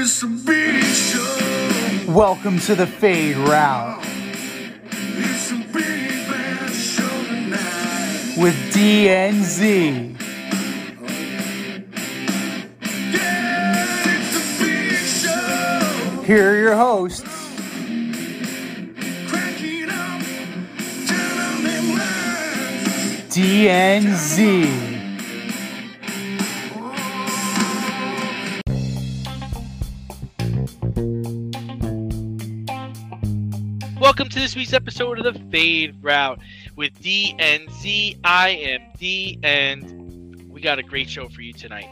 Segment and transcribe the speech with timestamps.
[0.00, 2.12] it's a big show.
[2.12, 5.72] Welcome to the Fade Route It's a big
[6.28, 8.36] bad show tonight.
[8.38, 10.16] with DNZ.
[13.12, 16.22] Yeah, it's a big show.
[16.22, 17.22] Here are your hosts,
[19.28, 20.22] Cracking up,
[21.06, 23.34] telling them lies.
[23.34, 24.87] DNZ.
[34.18, 36.40] Welcome to this week's episode of the Fade Route
[36.74, 38.18] with DNZ.
[38.24, 41.88] I am D, and we got a great show for you tonight.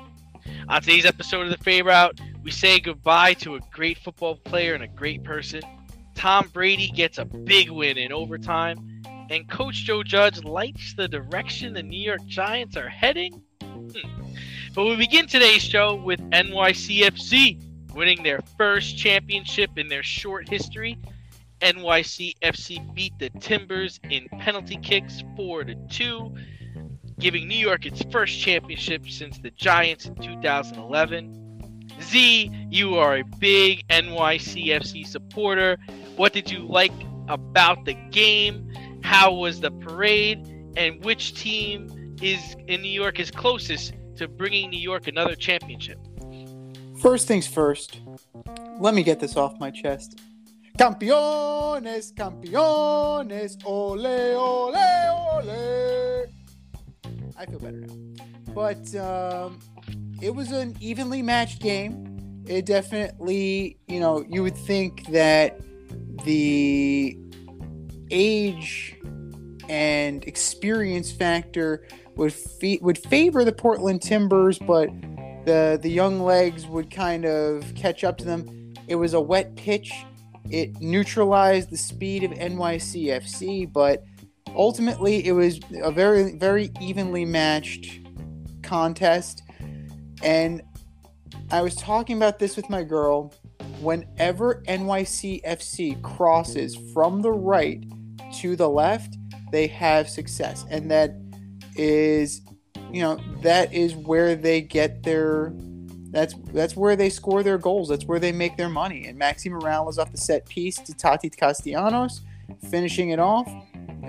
[0.68, 4.74] On today's episode of the Fade Route, we say goodbye to a great football player
[4.74, 5.62] and a great person.
[6.16, 11.74] Tom Brady gets a big win in overtime, and Coach Joe Judge likes the direction
[11.74, 13.40] the New York Giants are heading.
[13.62, 13.88] Hmm.
[14.74, 20.98] But we begin today's show with NYCFC winning their first championship in their short history.
[21.60, 26.34] NYCFC beat the Timbers in penalty kicks 4 to 2,
[27.18, 31.42] giving New York its first championship since the Giants in 2011.
[32.02, 35.78] Z, you are a big NYCFC supporter.
[36.16, 36.92] What did you like
[37.28, 38.70] about the game?
[39.02, 40.46] How was the parade?
[40.76, 45.98] And which team is in New York is closest to bringing New York another championship?
[47.00, 48.00] First things first,
[48.78, 50.18] let me get this off my chest.
[50.76, 56.26] Campeones, campeones, ole, ole, ole.
[57.38, 58.24] I feel better now.
[58.52, 59.58] But um,
[60.20, 62.44] it was an evenly matched game.
[62.46, 65.58] It definitely, you know, you would think that
[66.24, 67.18] the
[68.10, 68.98] age
[69.70, 74.90] and experience factor would fe- would favor the Portland Timbers, but
[75.46, 78.74] the the young legs would kind of catch up to them.
[78.88, 79.90] It was a wet pitch.
[80.50, 84.04] It neutralized the speed of NYCFC, but
[84.54, 88.00] ultimately it was a very very evenly matched
[88.62, 89.42] contest.
[90.22, 90.62] And
[91.50, 93.32] I was talking about this with my girl.
[93.80, 97.84] Whenever NYCFC crosses from the right
[98.38, 99.16] to the left,
[99.52, 101.14] they have success, and that
[101.76, 102.40] is,
[102.90, 105.52] you know, that is where they get their.
[106.16, 107.90] That's that's where they score their goals.
[107.90, 109.06] That's where they make their money.
[109.06, 112.22] And Maxi Moralez off the set piece to Tati Castellanos,
[112.70, 113.46] finishing it off.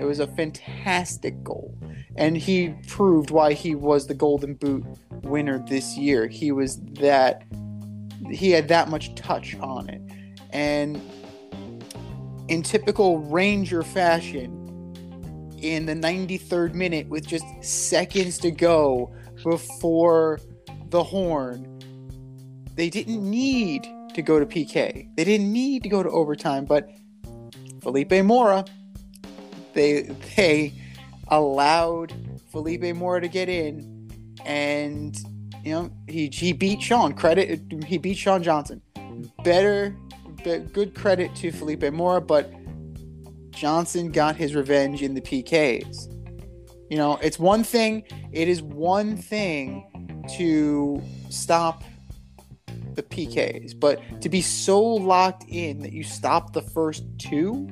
[0.00, 1.76] It was a fantastic goal,
[2.16, 4.86] and he proved why he was the Golden Boot
[5.22, 6.26] winner this year.
[6.26, 7.44] He was that
[8.30, 10.00] he had that much touch on it,
[10.48, 10.98] and
[12.48, 14.54] in typical Ranger fashion,
[15.60, 19.14] in the 93rd minute with just seconds to go
[19.44, 20.40] before
[20.88, 21.77] the horn.
[22.78, 25.08] They didn't need to go to PK.
[25.16, 26.88] They didn't need to go to overtime, but
[27.82, 28.64] Felipe Mora,
[29.74, 30.02] they
[30.36, 30.72] they
[31.26, 32.14] allowed
[32.52, 34.08] Felipe Mora to get in
[34.46, 35.18] and
[35.64, 37.14] you know, he he beat Sean.
[37.14, 38.80] Credit he beat Sean Johnson.
[39.42, 39.96] Better
[40.44, 42.54] be- good credit to Felipe Mora, but
[43.50, 46.14] Johnson got his revenge in the PKs.
[46.88, 49.84] You know, it's one thing, it is one thing
[50.36, 51.82] to stop
[52.98, 57.68] the PKs, but to be so locked in that you stop the first two,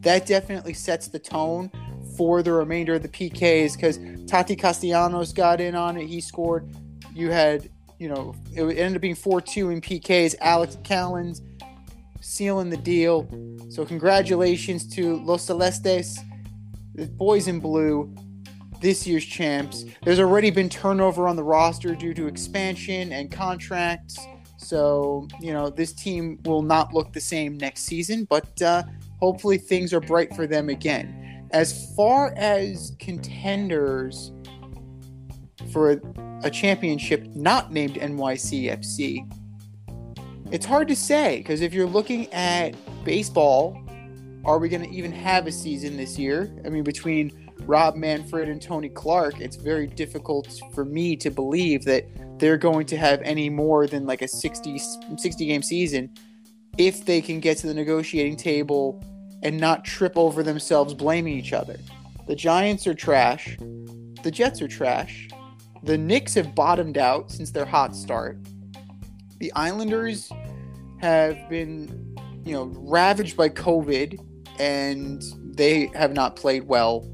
[0.00, 1.70] that definitely sets the tone
[2.16, 6.06] for the remainder of the PKs because Tati Castellanos got in on it.
[6.06, 6.68] He scored.
[7.14, 10.34] You had, you know, it ended up being 4 2 in PKs.
[10.40, 11.40] Alex Callens
[12.20, 13.26] sealing the deal.
[13.70, 16.18] So congratulations to Los Celestes,
[16.94, 18.14] the boys in blue,
[18.80, 19.84] this year's champs.
[20.02, 24.18] There's already been turnover on the roster due to expansion and contracts.
[24.66, 28.82] So, you know, this team will not look the same next season, but uh,
[29.20, 31.46] hopefully things are bright for them again.
[31.52, 34.32] As far as contenders
[35.72, 35.92] for
[36.42, 39.32] a, championship not named NYCFC,
[40.50, 42.74] it's hard to say because if you're looking at
[43.04, 43.80] baseball,
[44.44, 46.52] are we going to even have a season this year?
[46.64, 51.84] I mean, between Rob Manfred and Tony Clark, it's very difficult for me to believe
[51.84, 52.04] that
[52.38, 54.80] they're going to have any more than like a 60,
[55.16, 56.10] 60 game season
[56.78, 59.02] if they can get to the negotiating table
[59.42, 61.78] and not trip over themselves blaming each other.
[62.26, 63.56] The Giants are trash.
[64.22, 65.28] The Jets are trash.
[65.82, 68.38] The Knicks have bottomed out since their hot start.
[69.38, 70.30] The Islanders
[70.98, 74.20] have been, you know, ravaged by COVID
[74.58, 75.22] and
[75.56, 77.08] they have not played well.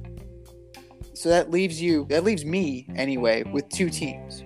[1.15, 4.43] So that leaves you, that leaves me anyway, with two teams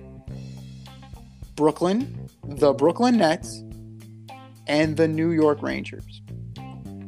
[1.57, 3.63] Brooklyn, the Brooklyn Nets,
[4.67, 6.23] and the New York Rangers.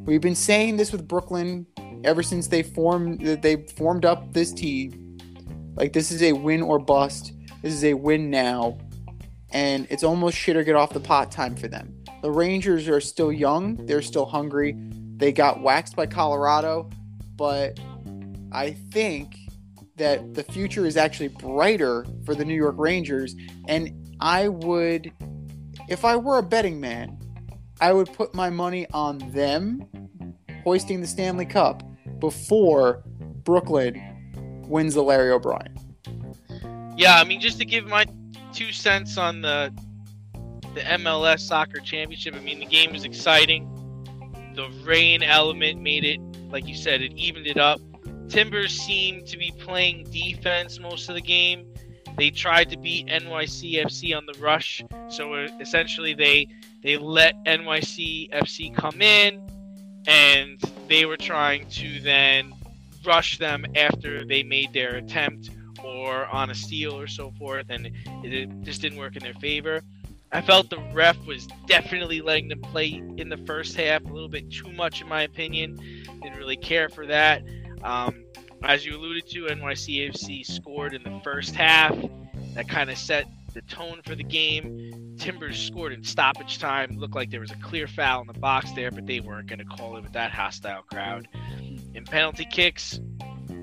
[0.05, 1.67] We've been saying this with Brooklyn
[2.03, 5.19] ever since they formed they formed up this team.
[5.77, 7.35] Like this is a win or bust.
[7.63, 8.79] This is a win now,
[9.51, 11.95] and it's almost shit or get off the pot time for them.
[12.23, 13.85] The Rangers are still young.
[13.87, 14.77] They're still hungry.
[15.17, 16.89] They got waxed by Colorado,
[17.37, 17.79] but
[18.51, 19.37] I think
[19.97, 23.35] that the future is actually brighter for the New York Rangers.
[23.67, 25.13] And I would,
[25.89, 27.19] if I were a betting man,
[27.81, 29.87] I would put my money on them
[30.65, 31.83] hoisting the Stanley Cup
[32.19, 33.03] before
[33.45, 34.01] Brooklyn
[34.67, 35.77] wins the Larry O'Brien.
[36.97, 38.07] Yeah, I mean, just to give my
[38.53, 39.73] two cents on the
[40.75, 42.35] the MLS Soccer Championship.
[42.35, 43.67] I mean, the game was exciting.
[44.55, 46.21] The rain element made it,
[46.51, 47.81] like you said, it evened it up.
[48.29, 51.73] Timbers seemed to be playing defense most of the game.
[52.19, 56.49] They tried to beat NYCFC on the rush, so uh, essentially they
[56.83, 59.41] they let NYCFC come in,
[60.07, 62.53] and they were trying to then
[63.05, 65.51] rush them after they made their attempt
[65.85, 67.93] or on a steal or so forth, and it,
[68.25, 69.81] it just didn't work in their favor.
[70.33, 74.29] I felt the ref was definitely letting them play in the first half a little
[74.29, 75.77] bit too much, in my opinion.
[76.23, 77.43] Didn't really care for that.
[77.83, 78.25] Um,
[78.63, 81.97] as you alluded to, NYCFC scored in the first half.
[82.55, 85.17] That kind of set the tone for the game.
[85.19, 86.99] Timbers scored in stoppage time.
[86.99, 89.59] Looked like there was a clear foul in the box there, but they weren't going
[89.59, 91.29] to call it with that hostile crowd.
[91.95, 93.01] In penalty kicks,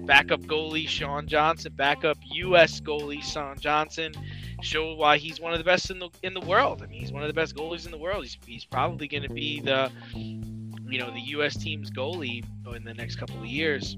[0.06, 2.80] backup goalie Sean Johnson, backup U.S.
[2.80, 4.14] goalie Sean Johnson
[4.62, 6.82] showed why he's one of the best in the in the world.
[6.82, 8.24] I mean, he's one of the best goalies in the world.
[8.24, 11.58] He's, he's probably going to be the you know the U.S.
[11.58, 12.44] team's goalie
[12.76, 13.98] in the next couple of years.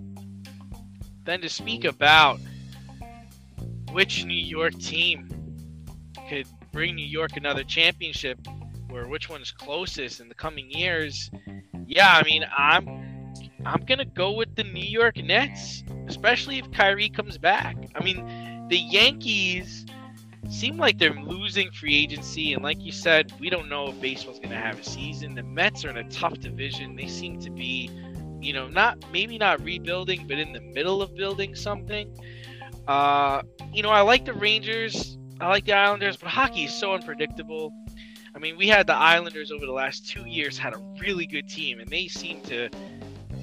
[1.28, 2.40] Then to speak about
[3.92, 5.28] which New York team
[6.30, 8.40] could bring New York another championship,
[8.90, 11.30] or which one's closest in the coming years.
[11.86, 13.34] Yeah, I mean, I'm
[13.66, 17.76] I'm gonna go with the New York Nets, especially if Kyrie comes back.
[17.94, 19.86] I mean, the Yankees
[20.50, 24.40] seem like they're losing free agency, and like you said, we don't know if baseball's
[24.40, 25.36] gonna have a season.
[25.36, 26.96] The Mets are in a tough division.
[26.96, 27.92] They seem to be,
[28.42, 32.16] you know, not maybe not rebuilding, but in the middle of building something.
[32.88, 33.42] Uh,
[33.74, 35.18] you know, I like the Rangers.
[35.40, 37.72] I like the Islanders, but hockey is so unpredictable.
[38.36, 41.50] I mean, we had the Islanders over the last two years had a really good
[41.50, 42.70] team, and they seem to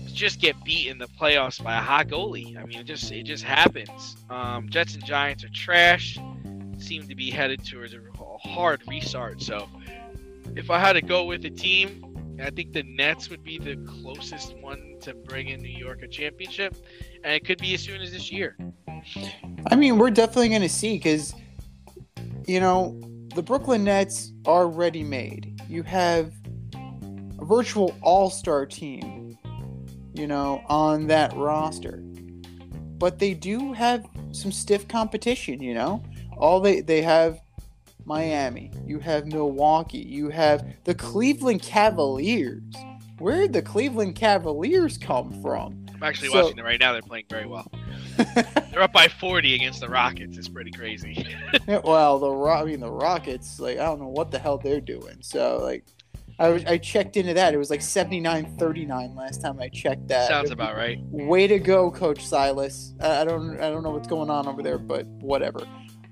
[0.06, 2.56] just get beat in the playoffs by a hot goalie.
[2.56, 4.16] I mean, it just it just happens.
[4.30, 6.18] Um, Jets and Giants are trash.
[6.78, 7.98] Seem to be headed towards a
[8.48, 9.42] hard restart.
[9.42, 9.68] So,
[10.54, 13.76] if I had to go with a team, I think the Nets would be the
[13.86, 16.74] closest one to bring in New York a championship,
[17.22, 18.56] and it could be as soon as this year.
[19.70, 21.34] I mean, we're definitely going to see because,
[22.46, 22.98] you know,
[23.34, 25.60] the Brooklyn Nets are ready made.
[25.68, 26.32] You have
[26.74, 29.38] a virtual all star team,
[30.14, 32.02] you know, on that roster.
[32.98, 36.02] But they do have some stiff competition, you know?
[36.36, 37.40] All they, they have
[38.06, 42.62] Miami, you have Milwaukee, you have the Cleveland Cavaliers.
[43.18, 45.86] Where did the Cleveland Cavaliers come from?
[45.94, 46.92] I'm actually So- watching them right now.
[46.92, 47.70] They're playing very well.
[48.72, 50.36] They're up by 40 against the Rockets.
[50.36, 51.26] It's pretty crazy.
[51.84, 54.80] Well, the Ro- I mean the Rockets, like I don't know what the hell they're
[54.80, 55.16] doing.
[55.20, 55.84] So like,
[56.38, 57.54] I was I checked into that.
[57.54, 60.26] It was like 79-39 last time I checked that.
[60.28, 60.98] Sounds about right.
[61.10, 62.92] Way to go, Coach Silas.
[63.00, 65.60] I, I don't I don't know what's going on over there, but whatever.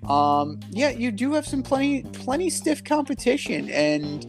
[0.09, 4.25] Um, yeah, you do have some plenty plenty stiff competition, and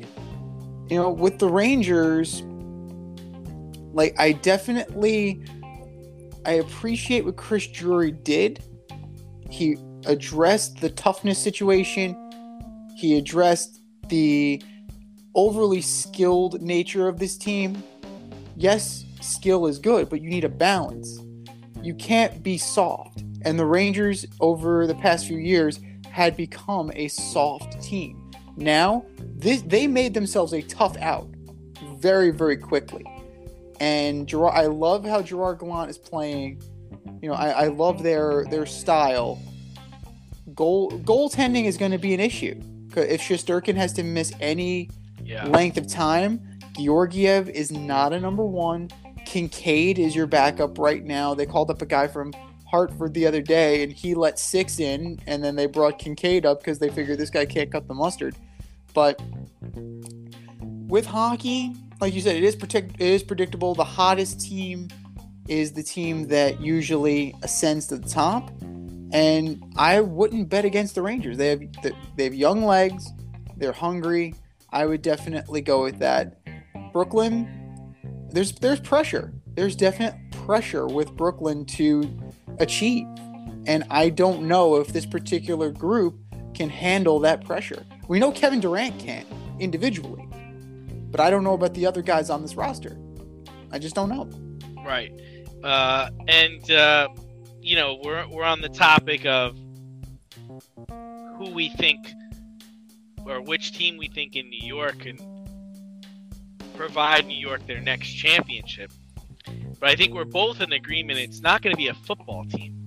[0.89, 2.43] you know with the Rangers,
[3.93, 5.43] like I definitely
[6.45, 8.63] I appreciate what Chris Drury did.
[9.49, 12.17] He addressed the toughness situation.
[12.95, 14.61] He addressed the
[15.35, 17.81] overly skilled nature of this team.
[18.55, 21.19] Yes, skill is good, but you need a balance.
[21.81, 23.23] You can't be soft.
[23.45, 28.31] And the Rangers, over the past few years, had become a soft team.
[28.55, 31.27] Now, this, they made themselves a tough out
[31.97, 33.05] very, very quickly.
[33.79, 36.61] And Gerard, I love how Gerard Gallant is playing.
[37.21, 39.41] You know, I, I love their their style.
[40.53, 42.59] Goal goaltending is going to be an issue
[42.95, 44.89] if Shesterkin has to miss any
[45.23, 45.45] Yeah.
[45.47, 46.39] length of time.
[46.79, 48.89] Georgiev is not a number one.
[49.25, 51.33] Kinkaid is your backup right now.
[51.33, 52.33] They called up a guy from
[52.73, 56.57] Hartford the other day, and he let six in, and then they brought Kinkaid up
[56.57, 58.35] because they figured this guy can't cut the mustard.
[58.95, 59.21] But
[60.87, 63.75] with hockey, like you said, it is predict- it is predictable.
[63.75, 64.87] The hottest team
[65.47, 68.49] is the team that usually ascends to the top,
[69.11, 71.37] and I wouldn't bet against the Rangers.
[71.37, 71.61] They have
[72.15, 73.07] they have young legs.
[73.55, 74.33] They're hungry.
[74.71, 76.39] I would definitely go with that.
[76.91, 77.47] Brooklyn,
[78.31, 79.31] there's there's pressure.
[79.53, 82.22] There's definite pressure with Brooklyn to
[82.59, 83.07] achieve.
[83.65, 86.19] And I don't know if this particular group
[86.53, 87.85] can handle that pressure.
[88.07, 89.27] We know Kevin Durant can't
[89.59, 90.27] individually,
[91.11, 92.97] but I don't know about the other guys on this roster.
[93.71, 94.29] I just don't know.
[94.85, 95.11] Right.
[95.63, 97.07] Uh, and uh,
[97.61, 99.57] you know, we're we're on the topic of
[101.37, 102.05] who we think
[103.25, 105.17] or which team we think in New York can
[106.75, 108.91] provide New York their next championship.
[109.83, 112.85] But I think we're both in agreement it's not going to be a football team.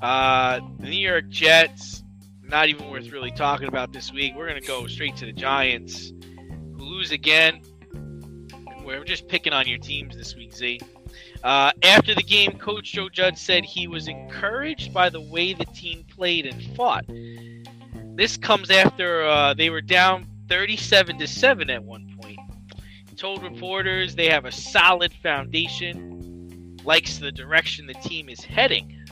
[0.00, 2.04] Uh, the New York Jets,
[2.44, 4.34] not even worth really talking about this week.
[4.36, 7.62] We're going to go straight to the Giants, who lose again.
[8.84, 10.78] We're just picking on your teams this week, Z.
[11.42, 15.64] Uh, after the game, Coach Joe Judge said he was encouraged by the way the
[15.64, 17.06] team played and fought.
[18.14, 22.38] This comes after uh, they were down 37 to 7 at one point.
[23.16, 26.19] Told reporters they have a solid foundation,
[26.90, 29.06] likes the direction the team is heading.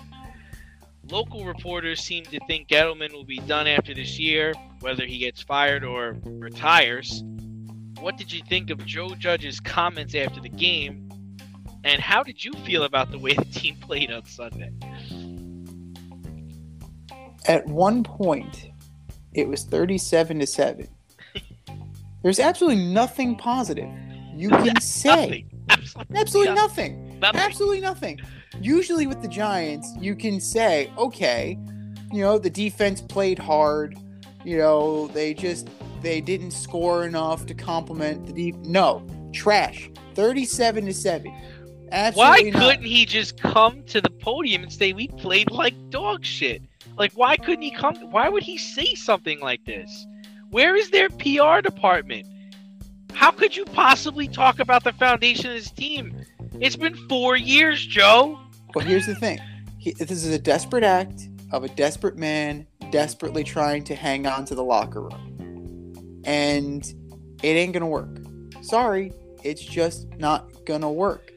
[1.12, 5.42] Local reporters seem to think Gettleman will be done after this year, whether he gets
[5.42, 7.22] fired or retires.
[8.00, 11.08] What did you think of Joe Judge's comments after the game?
[11.84, 14.72] And how did you feel about the way the team played on Sunday?
[17.46, 18.72] At one point,
[19.34, 20.88] it was 37 to 7.
[22.24, 23.88] There's absolutely nothing positive
[24.34, 25.10] you can say.
[25.10, 25.50] Nothing.
[25.70, 26.92] Absolutely, Absolutely nothing.
[26.96, 27.07] nothing.
[27.20, 27.40] Nothing.
[27.40, 28.20] Absolutely nothing.
[28.60, 31.58] Usually with the Giants, you can say, okay,
[32.12, 33.96] you know, the defense played hard.
[34.44, 35.68] You know, they just
[36.00, 38.56] they didn't score enough to complement the deep.
[38.56, 39.90] No, trash.
[40.14, 41.30] 37 to 7.
[41.30, 41.38] Why
[41.92, 42.60] Absolutely not.
[42.60, 46.62] couldn't he just come to the podium and say we played like dog shit?
[46.96, 47.94] Like, why couldn't he come?
[48.10, 50.06] Why would he say something like this?
[50.50, 52.26] Where is their PR department?
[53.12, 56.24] How could you possibly talk about the foundation of this team?
[56.60, 58.38] It's been four years, Joe.
[58.74, 59.38] Well, here's the thing.
[59.78, 64.44] He, this is a desperate act of a desperate man desperately trying to hang on
[64.46, 66.22] to the locker room.
[66.24, 66.84] And
[67.42, 68.18] it ain't to work.
[68.60, 69.12] Sorry,
[69.44, 71.32] it's just not to work.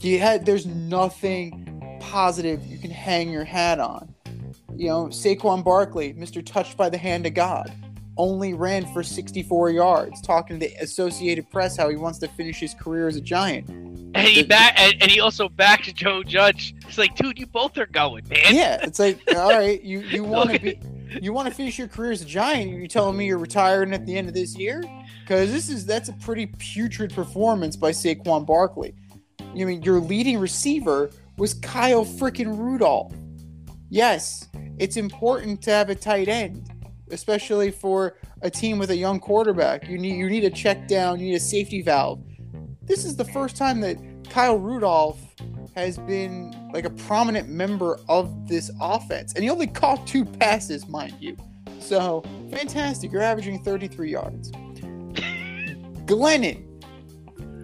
[0.00, 4.14] You had there's nothing positive you can hang your hat on.
[4.76, 6.44] You know, Saquon Barkley, Mr.
[6.44, 7.74] Touched by the Hand of God,
[8.20, 12.60] only ran for 64 yards, talking to the Associated Press how he wants to finish
[12.60, 13.68] his career as a Giant.
[13.68, 16.74] And he back and, and he also backed Joe Judge.
[16.86, 18.54] It's like, dude, you both are going, man.
[18.54, 20.78] yeah, it's like, all right, you you want to be,
[21.22, 22.70] you want to finish your career as a giant.
[22.70, 24.82] You're telling me you're retiring at the end of this year?
[25.22, 28.94] Because this is that's a pretty putrid performance by Saquon Barkley.
[29.40, 33.14] I mean, your leading receiver was Kyle freaking Rudolph.
[33.88, 34.48] Yes,
[34.78, 36.68] it's important to have a tight end,
[37.12, 39.88] especially for a team with a young quarterback.
[39.88, 41.20] You need you need a check down.
[41.20, 42.22] You need a safety valve.
[42.82, 43.98] This is the first time that
[44.30, 45.20] Kyle Rudolph
[45.74, 49.34] has been like a prominent member of this offense.
[49.34, 51.36] And he only caught two passes, mind you.
[51.78, 53.12] So fantastic.
[53.12, 54.50] You're averaging 33 yards.
[56.10, 56.66] Glennon,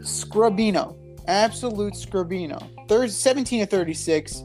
[0.01, 2.69] Scrubino, absolute Scrubino.
[2.89, 4.45] Third, 17 to 36,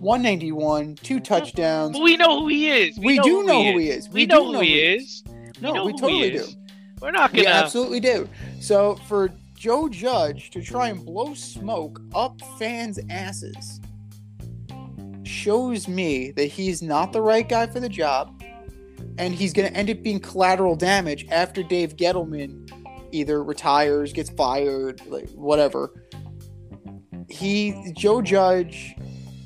[0.00, 1.92] 191, two touchdowns.
[1.92, 2.98] But we know who he is.
[2.98, 4.08] We do know who he is.
[4.08, 5.24] We, We know who know he who he is.
[5.60, 6.46] No, know we totally do.
[7.00, 7.48] We're not gonna.
[7.48, 8.28] absolutely do.
[8.60, 13.80] So for Joe Judge to try and blow smoke up fans' asses
[15.22, 18.42] shows me that he's not the right guy for the job,
[19.18, 22.70] and he's going to end up being collateral damage after Dave Gettleman
[23.12, 25.92] either retires, gets fired, like whatever.
[27.28, 28.94] He Joe Judge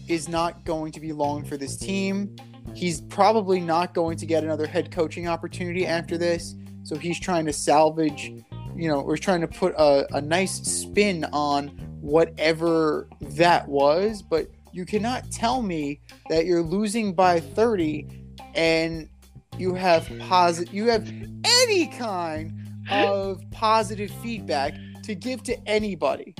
[0.08, 2.34] is not going to be long for this team.
[2.74, 6.54] He's probably not going to get another head coaching opportunity after this.
[6.82, 8.32] So he's trying to salvage,
[8.76, 11.68] you know, or trying to put a, a nice spin on
[12.00, 14.22] whatever that was.
[14.22, 18.06] But you cannot tell me that you're losing by 30
[18.54, 19.08] and
[19.56, 21.08] you have positive, you have
[21.44, 22.52] any kind
[22.90, 26.34] of positive feedback to give to anybody.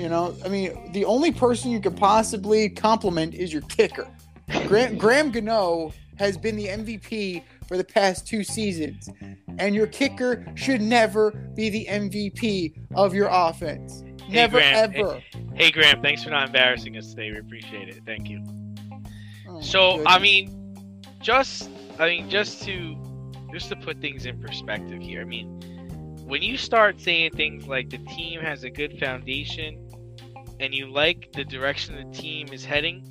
[0.00, 4.08] You know, I mean, the only person you could possibly compliment is your kicker.
[4.66, 9.10] Graham, Graham Gano has been the MVP for the past two seasons,
[9.58, 14.02] and your kicker should never be the MVP of your offense.
[14.26, 15.22] Never, Graham, ever.
[15.54, 17.32] Hey Graham, thanks for not embarrassing us today.
[17.32, 18.00] We appreciate it.
[18.06, 18.42] Thank you.
[19.50, 20.06] Oh, So goodness.
[20.08, 20.76] I mean,
[21.20, 22.96] just I mean, just to
[23.52, 25.20] just to put things in perspective here.
[25.20, 25.60] I mean,
[26.24, 29.89] when you start saying things like the team has a good foundation
[30.60, 33.02] and you like the direction the team is heading,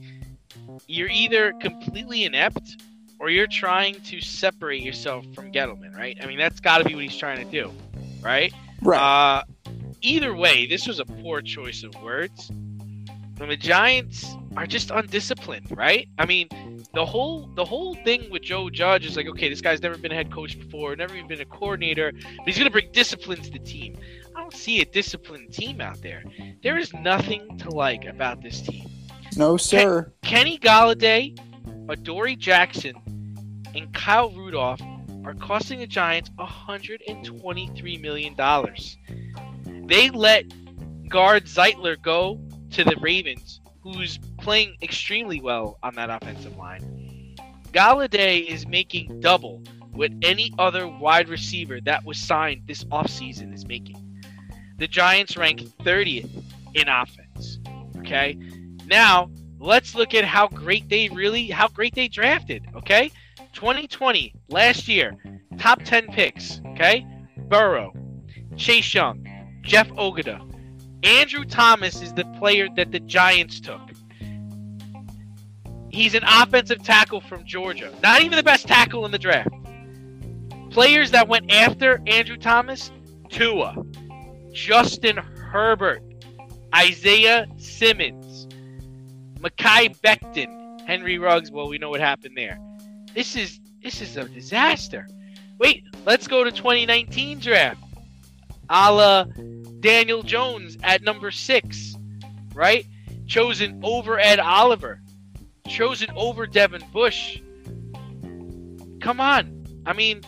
[0.88, 2.78] you're either completely inept
[3.20, 6.18] or you're trying to separate yourself from Gettleman, right?
[6.22, 7.72] I mean, that's got to be what he's trying to do,
[8.22, 8.54] right?
[8.82, 9.00] Right.
[9.00, 9.44] Uh,
[10.02, 12.52] either way, this was a poor choice of words.
[13.40, 16.08] The Giants are just undisciplined, right?
[16.20, 16.50] I mean,
[16.94, 20.12] the whole the whole thing with Joe Judge is like, okay, this guy's never been
[20.12, 23.50] a head coach before, never even been a coordinator, but he's gonna bring discipline to
[23.50, 23.98] the team.
[24.36, 26.24] I don't see a disciplined team out there.
[26.62, 28.88] There is nothing to like about this team.
[29.36, 30.12] no, sir.
[30.22, 31.38] Kenny Golladay,
[31.90, 32.96] Adoree Jackson,
[33.74, 34.82] and Kyle Rudolph
[35.26, 38.36] are costing the Giants $123 million.
[39.88, 40.46] They let
[41.10, 42.40] guard Zeitler go
[42.72, 47.36] to the Ravens, who's playing extremely well on that offensive line.
[47.72, 49.62] Golladay is making double
[49.92, 53.98] what any other wide receiver that was signed this offseason is making.
[54.78, 56.30] The Giants rank 30th
[56.74, 57.60] in offense.
[57.98, 58.38] Okay?
[58.86, 63.12] Now, let's look at how great they really how great they drafted, okay?
[63.54, 65.16] 2020, last year,
[65.58, 67.06] top 10 picks, okay?
[67.50, 67.94] Burrow,
[68.56, 69.26] Chase Young,
[69.62, 70.49] Jeff Okudah.
[71.04, 73.82] Andrew Thomas is the player that the Giants took.
[75.90, 77.92] He's an offensive tackle from Georgia.
[78.04, 79.50] Not even the best tackle in the draft.
[80.70, 82.92] Players that went after Andrew Thomas,
[83.30, 83.76] Tua,
[84.52, 86.04] Justin Herbert,
[86.76, 88.48] Isaiah Simmons,
[89.40, 91.50] Mekhi Becton, Henry Ruggs.
[91.50, 92.60] Well, we know what happened there.
[93.16, 95.08] This is this is a disaster.
[95.58, 97.82] Wait, let's go to 2019 draft.
[98.70, 99.24] A la
[99.80, 101.96] Daniel Jones at number six,
[102.54, 102.86] right?
[103.28, 105.02] Chosen over Ed Oliver,
[105.68, 107.42] chosen over Devin Bush.
[109.02, 109.66] Come on.
[109.86, 110.22] I mean,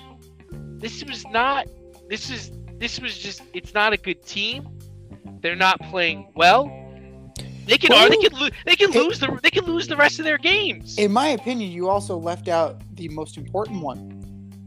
[0.79, 1.67] this was not
[2.10, 4.67] this is this was just it's not a good team.
[5.41, 6.65] They're not playing well.
[7.67, 10.19] They can or they can lo- they can lose the they can lose the rest
[10.19, 10.98] of their games.
[10.98, 14.17] In my opinion, you also left out the most important one.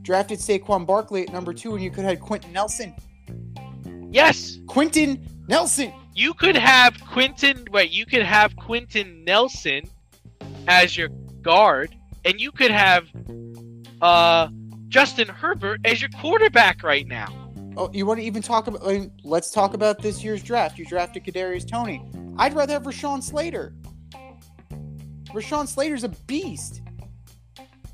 [0.03, 2.95] Drafted Saquon Barkley at number two, and you could have had Quenton Nelson.
[4.15, 5.93] Yes, Quenton Nelson.
[6.15, 7.65] you could have Quenton.
[7.73, 9.83] Wait, you could have Quenton Nelson
[10.69, 11.09] as your
[11.43, 13.09] guard, and you could have
[14.01, 14.49] uh,
[14.89, 17.27] Justin Herbert as your quarterback right now.
[17.77, 18.87] Oh, you want to even talk about?
[18.87, 20.79] I mean, let's talk about this year's draft.
[20.79, 22.01] You drafted Kadarius Toney.
[22.37, 23.75] I'd rather have Rashawn Slater.
[25.33, 26.83] Rashawn Slater's a beast.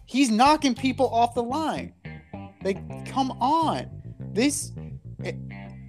[0.04, 1.94] He's knocking people off the line.
[2.62, 3.88] Like, come on.
[4.34, 4.72] This,
[5.24, 5.38] I-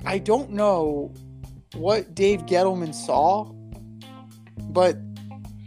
[0.06, 1.14] I don't know
[1.74, 3.46] what Dave Gettleman saw,
[4.70, 4.98] but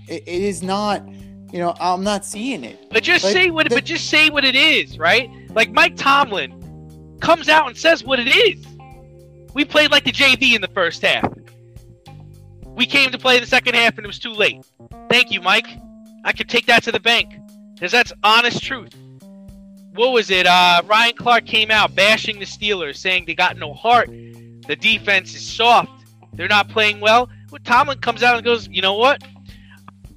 [0.08, 1.06] it, it is not.
[1.52, 2.90] You know, I'm not seeing it.
[2.90, 3.68] But just Like, say what.
[3.68, 5.30] the- but just say what it is, right?
[5.50, 8.66] Like Mike Tomlin comes out and says what it is.
[9.54, 11.32] We played like the JV in the first half.
[12.66, 14.64] We came to play the second half and it was too late.
[15.08, 15.68] Thank you, Mike.
[16.24, 17.32] I could take that to the bank
[17.74, 18.92] because that's honest truth.
[19.94, 20.46] What was it?
[20.46, 24.08] Uh, Ryan Clark came out bashing the Steelers, saying they got no heart.
[24.08, 26.04] The defense is soft.
[26.32, 27.28] They're not playing well.
[27.52, 29.22] Well, Tomlin comes out and goes, you know what?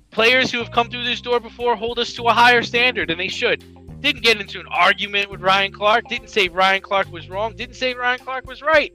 [0.09, 3.19] Players who have come through this door before hold us to a higher standard, and
[3.19, 3.63] they should.
[4.01, 6.07] Didn't get into an argument with Ryan Clark.
[6.07, 7.55] Didn't say Ryan Clark was wrong.
[7.55, 8.91] Didn't say Ryan Clark was right.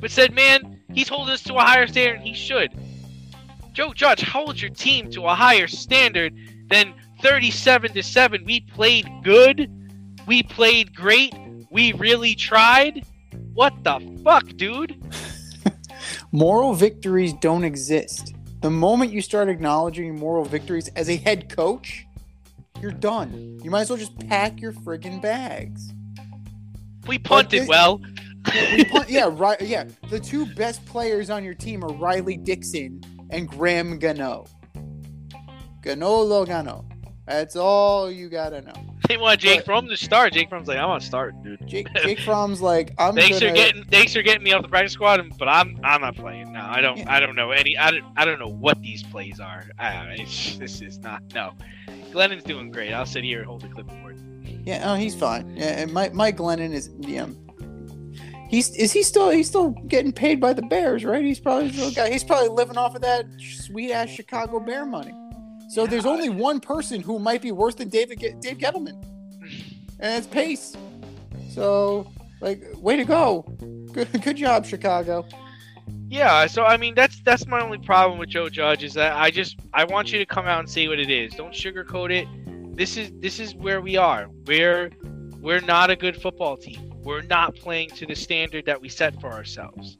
[0.00, 2.16] But said, man, he's holding us to a higher standard.
[2.16, 2.72] and He should.
[3.72, 6.34] Joe Judge holds your team to a higher standard
[6.68, 8.44] than 37 to 7.
[8.44, 9.70] We played good.
[10.26, 11.34] We played great.
[11.70, 13.04] We really tried.
[13.52, 14.96] What the fuck, dude?
[16.32, 18.34] Moral victories don't exist.
[18.60, 22.06] The moment you start acknowledging moral victories as a head coach,
[22.80, 23.60] you're done.
[23.62, 25.92] You might as well just pack your friggin' bags.
[27.06, 28.00] We punted this- well.
[28.74, 29.60] We punt- yeah, right.
[29.60, 34.46] Yeah, the two best players on your team are Riley Dixon and Graham Gano.
[35.82, 36.84] Gano.
[37.26, 38.93] That's all you gotta know.
[39.08, 40.32] They want Jake But- Fromm to start.
[40.32, 41.66] Jake Fromm's like, I want to start, dude.
[41.66, 43.50] Jake Jake Fromm's like, I'm Thanks gonna.
[43.50, 46.52] for getting thanks for getting me off the practice squad, but I'm I'm not playing.
[46.52, 47.12] No, I don't Yeah.
[47.14, 49.64] I don't know any I don't I don't know what these plays are.
[49.80, 51.52] It's, this is not no.
[52.12, 52.92] Glennon's doing great.
[52.92, 54.18] I'll sit here and hold the clipboard.
[54.64, 55.54] Yeah, oh, he's fine.
[55.56, 57.26] Yeah, and Mike Mike Glennon is yeah.
[58.48, 61.24] He's is he still he's still getting paid by the Bears, right?
[61.24, 65.12] He's probably still got, he's probably living off of that sweet ass Chicago Bear money.
[65.74, 68.94] So there's only one person who might be worse than David Ge- Dave Gettleman,
[69.98, 70.76] and it's Pace.
[71.50, 72.08] So
[72.40, 73.42] like, way to go,
[73.90, 75.26] good good job, Chicago.
[76.06, 79.32] Yeah, so I mean that's that's my only problem with Joe Judge is that I
[79.32, 81.34] just I want you to come out and say what it is.
[81.34, 82.28] Don't sugarcoat it.
[82.76, 84.28] This is this is where we are.
[84.46, 84.92] We're
[85.40, 86.94] we're not a good football team.
[87.02, 89.98] We're not playing to the standard that we set for ourselves.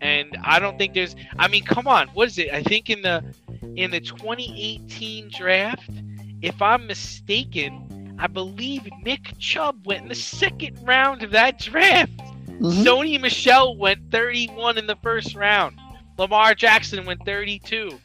[0.00, 2.50] And I don't think there's I mean, come on, what is it?
[2.52, 3.34] I think in the
[3.76, 5.90] in the 2018 draft,
[6.42, 12.18] if I'm mistaken, I believe Nick Chubb went in the second round of that draft.
[12.46, 12.84] Mhm.
[12.84, 15.76] Sony Michel went 31 in the first round.
[16.18, 18.00] Lamar Jackson went 32.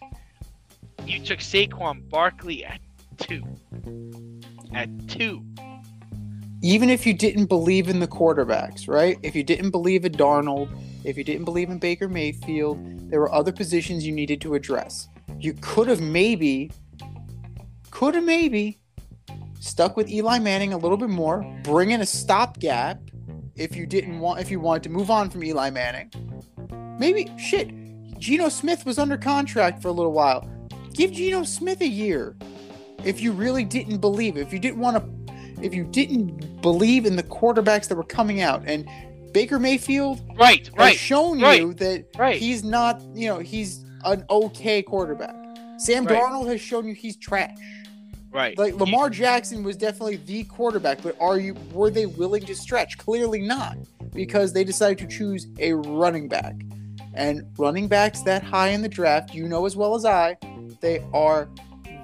[1.07, 2.79] You took Saquon Barkley at
[3.17, 3.43] two.
[4.73, 5.43] At two.
[6.65, 9.17] even if you didn't believe in the quarterbacks, right?
[9.21, 10.69] If you didn't believe in Darnold,
[11.03, 15.09] if you didn't believe in Baker Mayfield, there were other positions you needed to address.
[15.39, 16.71] You could have maybe,
[17.91, 18.79] could have maybe
[19.59, 22.99] stuck with Eli Manning a little bit more, bring in a stopgap
[23.55, 26.11] if you didn't want, if you wanted to move on from Eli Manning.
[26.99, 27.71] Maybe, shit,
[28.19, 30.47] Geno Smith was under contract for a little while.
[30.93, 32.35] Give Geno Smith a year.
[33.03, 35.23] If you really didn't believe, if you didn't want to
[35.63, 38.87] if you didn't believe in the quarterbacks that were coming out and
[39.31, 42.35] Baker Mayfield Right, has right, shown right, you that right.
[42.35, 45.35] he's not, you know, he's an okay quarterback.
[45.77, 46.21] Sam Right.
[46.21, 47.57] Darnold has shown you he's trash.
[48.31, 48.57] right.
[48.57, 52.97] Like Lamar Jackson was definitely the quarterback, but are you were they willing to stretch?
[52.97, 53.77] Clearly not,
[54.13, 56.55] because they decided to choose a running back.
[57.15, 60.35] And running backs that high in the draft, you know as well as I,
[60.81, 61.47] they are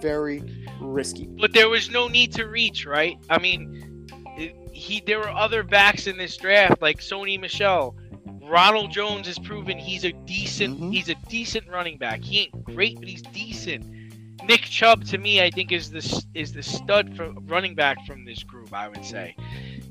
[0.02, 0.44] very
[0.80, 1.28] risky.
[1.40, 3.18] But there was no need to reach, right?
[3.30, 4.08] I mean,
[4.72, 7.96] he there were other backs in this draft like Sony Michel.
[8.50, 10.94] Ronald Jones has proven he's a decent Mhm.
[10.94, 12.22] he's a decent running back.
[12.24, 13.86] He ain't great, but he's decent.
[14.46, 18.26] Nick Chubb to me, I think is the is the stud for running back from
[18.26, 18.74] this group.
[18.74, 19.36] I would say.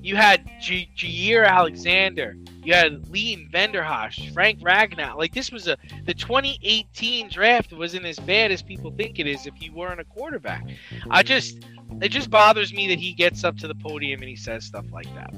[0.01, 2.37] You had J- Jaire Alexander.
[2.63, 5.17] You had Leighton Vander Esch, Frank Ragnow.
[5.17, 9.47] Like this was a the 2018 draft wasn't as bad as people think it is
[9.47, 10.65] if you weren't a quarterback.
[11.11, 11.59] I just
[12.01, 14.87] it just bothers me that he gets up to the podium and he says stuff
[14.91, 15.33] like that.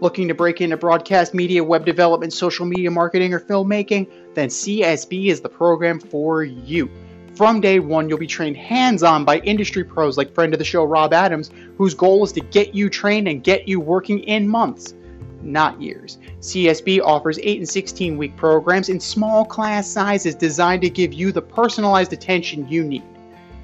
[0.00, 4.08] Looking to break into broadcast media, web development, social media marketing, or filmmaking?
[4.34, 6.88] Then CSB is the program for you.
[7.34, 10.64] From day one, you'll be trained hands on by industry pros like friend of the
[10.64, 14.46] show Rob Adams, whose goal is to get you trained and get you working in
[14.46, 14.94] months,
[15.42, 16.18] not years.
[16.40, 21.32] CSB offers 8 and 16 week programs in small class sizes designed to give you
[21.32, 23.02] the personalized attention you need.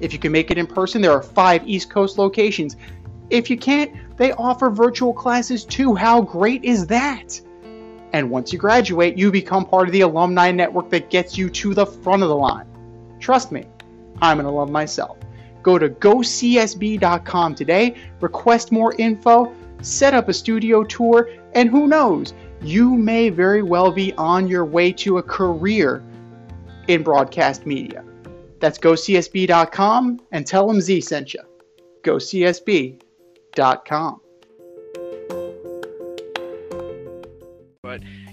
[0.01, 2.75] If you can make it in person, there are five East Coast locations.
[3.29, 5.95] If you can't, they offer virtual classes too.
[5.95, 7.39] How great is that?
[8.13, 11.73] And once you graduate, you become part of the alumni network that gets you to
[11.73, 12.65] the front of the line.
[13.19, 13.65] Trust me,
[14.21, 15.17] I'm an alum myself.
[15.63, 22.33] Go to gocsb.com today, request more info, set up a studio tour, and who knows,
[22.61, 26.03] you may very well be on your way to a career
[26.87, 28.03] in broadcast media.
[28.59, 31.41] That's gocsb.com and tell them Z sent you.
[33.55, 34.21] GoCSB.com.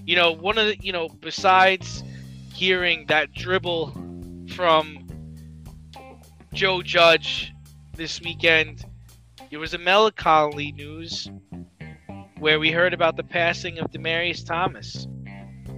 [0.05, 2.03] You know, one of the you know, besides
[2.53, 3.93] hearing that dribble
[4.49, 5.07] from
[6.53, 7.53] Joe Judge
[7.95, 8.83] this weekend,
[9.49, 11.29] there was a melancholy news
[12.39, 15.07] where we heard about the passing of Demaryius Thomas.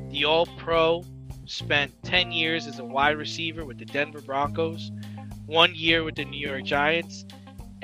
[0.10, 1.04] The All Pro
[1.46, 4.92] spent 10 years as a wide receiver with the Denver Broncos,
[5.46, 7.26] one year with the New York Giants,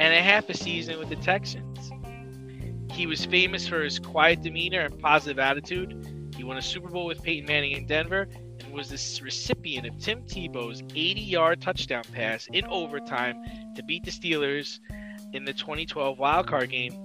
[0.02, 1.92] and a half a season with the Texans.
[2.92, 6.32] He was famous for his quiet demeanor and positive attitude.
[6.36, 8.28] He won a Super Bowl with Peyton Manning in Denver
[8.60, 13.44] and was the recipient of Tim Tebow's 80 yard touchdown pass in overtime
[13.76, 14.80] to beat the Steelers
[15.34, 16.96] in the 2012 wildcard game.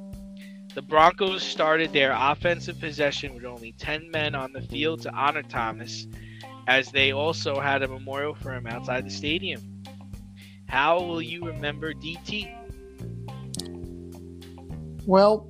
[0.74, 5.42] The Broncos started their offensive possession with only 10 men on the field to honor
[5.42, 6.06] Thomas,
[6.66, 9.82] as they also had a memorial for him outside the stadium.
[10.66, 12.65] How will you remember DT?
[15.06, 15.48] Well,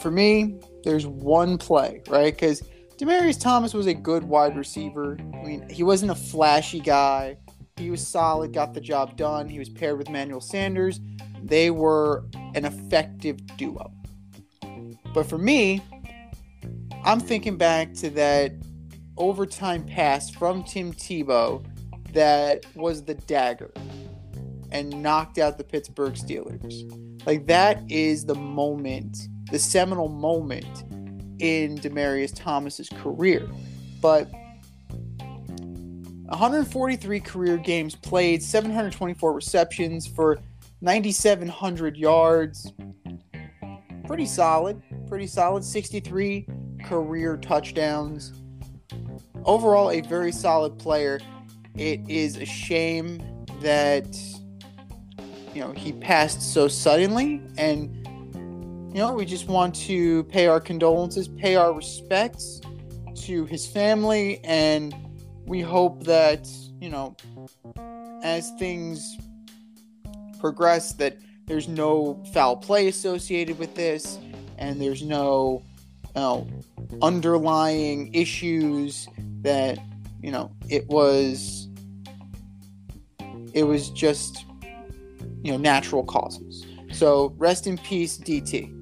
[0.00, 2.34] for me, there's one play, right?
[2.34, 2.62] Because
[2.98, 5.16] Demaryius Thomas was a good wide receiver.
[5.18, 7.38] I mean, he wasn't a flashy guy.
[7.76, 9.48] He was solid, got the job done.
[9.48, 11.00] He was paired with Manuel Sanders.
[11.42, 13.92] They were an effective duo.
[15.14, 15.82] But for me,
[17.04, 18.52] I'm thinking back to that
[19.16, 21.64] overtime pass from Tim Tebow
[22.12, 23.72] that was the dagger
[24.72, 26.90] and knocked out the Pittsburgh Steelers.
[27.26, 29.16] Like that is the moment,
[29.50, 30.84] the seminal moment
[31.38, 33.48] in Demaryius Thomas's career.
[34.00, 34.28] But
[36.26, 40.40] 143 career games played, 724 receptions for
[40.80, 42.72] 9,700 yards.
[44.06, 44.82] Pretty solid.
[45.06, 45.62] Pretty solid.
[45.62, 46.48] 63
[46.82, 48.32] career touchdowns.
[49.44, 51.20] Overall, a very solid player.
[51.76, 53.22] It is a shame
[53.60, 54.16] that
[55.54, 57.94] you know he passed so suddenly and
[58.94, 62.60] you know we just want to pay our condolences pay our respects
[63.14, 64.94] to his family and
[65.46, 66.48] we hope that
[66.80, 67.16] you know
[68.22, 69.16] as things
[70.40, 74.18] progress that there's no foul play associated with this
[74.58, 75.62] and there's no
[76.14, 76.48] you know,
[77.00, 79.08] underlying issues
[79.40, 79.78] that
[80.22, 81.68] you know it was
[83.54, 84.44] it was just
[85.42, 88.72] you know natural causes so rest in peace dt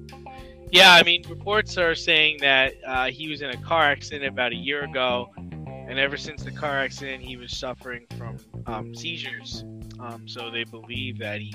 [0.71, 4.53] Yeah, I mean, reports are saying that uh, he was in a car accident about
[4.53, 9.65] a year ago, and ever since the car accident, he was suffering from um, seizures.
[9.99, 11.53] Um, so they believe that he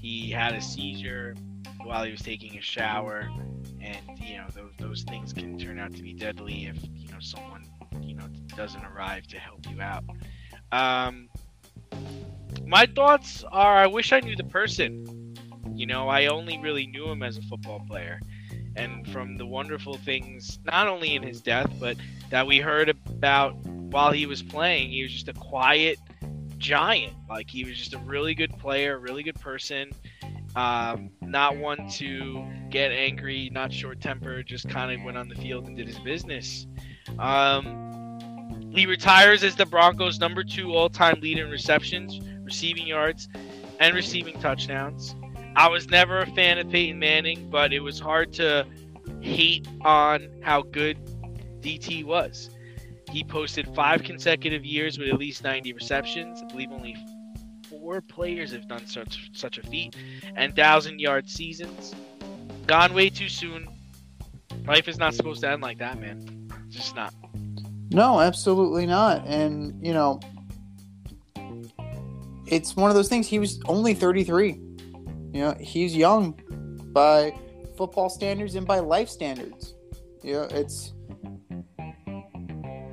[0.00, 1.34] he had a seizure
[1.82, 3.28] while he was taking a shower,
[3.80, 7.18] and you know those those things can turn out to be deadly if you know
[7.18, 7.64] someone
[8.00, 8.26] you know
[8.56, 10.04] doesn't arrive to help you out.
[10.70, 11.28] Um,
[12.66, 15.34] my thoughts are, I wish I knew the person.
[15.74, 18.20] You know, I only really knew him as a football player.
[18.76, 21.96] And from the wonderful things not only in his death but
[22.30, 25.98] that we heard about while he was playing he was just a quiet
[26.58, 27.12] giant.
[27.28, 29.90] Like he was just a really good player really good person.
[30.56, 35.36] Um, not one to get angry not short tempered just kind of went on the
[35.36, 36.66] field and did his business.
[37.20, 38.18] Um,
[38.72, 43.28] he retires as the broncos number two all-time leader in receptions receiving yards
[43.80, 45.14] and receiving touchdowns
[45.56, 48.66] I was never a fan of Peyton Manning, but it was hard to
[49.20, 50.98] hate on how good
[51.60, 52.50] DT was.
[53.10, 56.42] He posted five consecutive years with at least 90 receptions.
[56.42, 56.96] I believe only
[57.70, 59.94] four players have done such such a feat,
[60.34, 61.94] and thousand yard seasons.
[62.66, 63.68] Gone way too soon.
[64.66, 66.50] Life is not supposed to end like that, man.
[66.66, 67.14] It's just not.
[67.90, 69.24] No, absolutely not.
[69.26, 70.18] And, you know,
[72.46, 73.26] it's one of those things.
[73.26, 74.52] He was only 33.
[74.52, 74.60] You
[75.32, 76.40] know, he's young
[76.92, 77.34] by
[77.76, 79.74] football standards and by life standards.
[80.22, 80.92] You know, it's.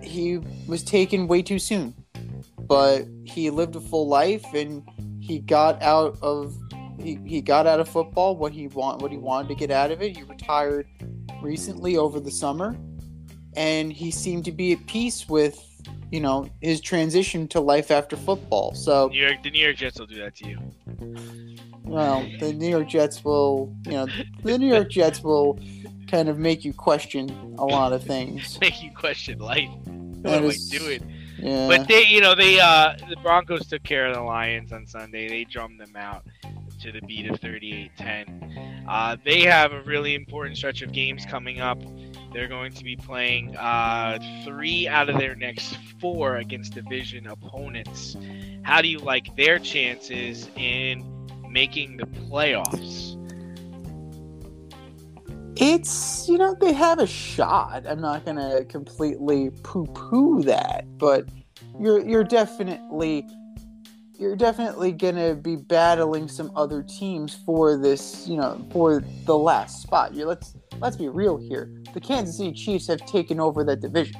[0.01, 1.93] He was taken way too soon,
[2.57, 4.83] but he lived a full life and
[5.21, 6.57] he got out of
[6.99, 9.91] he, he got out of football what he want what he wanted to get out
[9.91, 10.17] of it.
[10.17, 10.87] He retired
[11.41, 12.75] recently over the summer
[13.55, 15.63] and he seemed to be at peace with
[16.11, 18.73] you know his transition to life after football.
[18.75, 20.59] So New York, the New York Jets will do that to you.
[21.83, 24.07] well, the New York Jets will you know
[24.43, 25.59] the New York Jets will
[26.07, 28.59] kind of make you question a lot of things.
[28.61, 29.69] Make you question life.
[29.85, 31.13] What am I is- doing?
[31.37, 34.85] Yeah, But they, you know, they uh the Broncos took care of the Lions on
[34.85, 35.27] Sunday.
[35.27, 36.23] They drummed them out
[36.81, 38.85] to the beat of 38-10.
[38.87, 41.79] Uh, they have a really important stretch of games coming up.
[42.31, 48.15] They're going to be playing uh, three out of their next four against division opponents.
[48.63, 51.05] How do you like their chances in
[51.49, 53.17] making the playoffs?
[55.61, 57.85] it's you know they have a shot.
[57.85, 61.25] I'm not gonna completely poo-poo that, but
[61.79, 63.27] you're you're definitely
[64.21, 69.81] you're definitely gonna be battling some other teams for this, you know, for the last
[69.81, 70.13] spot.
[70.13, 71.71] You let's let's be real here.
[71.95, 74.15] The Kansas City Chiefs have taken over that division.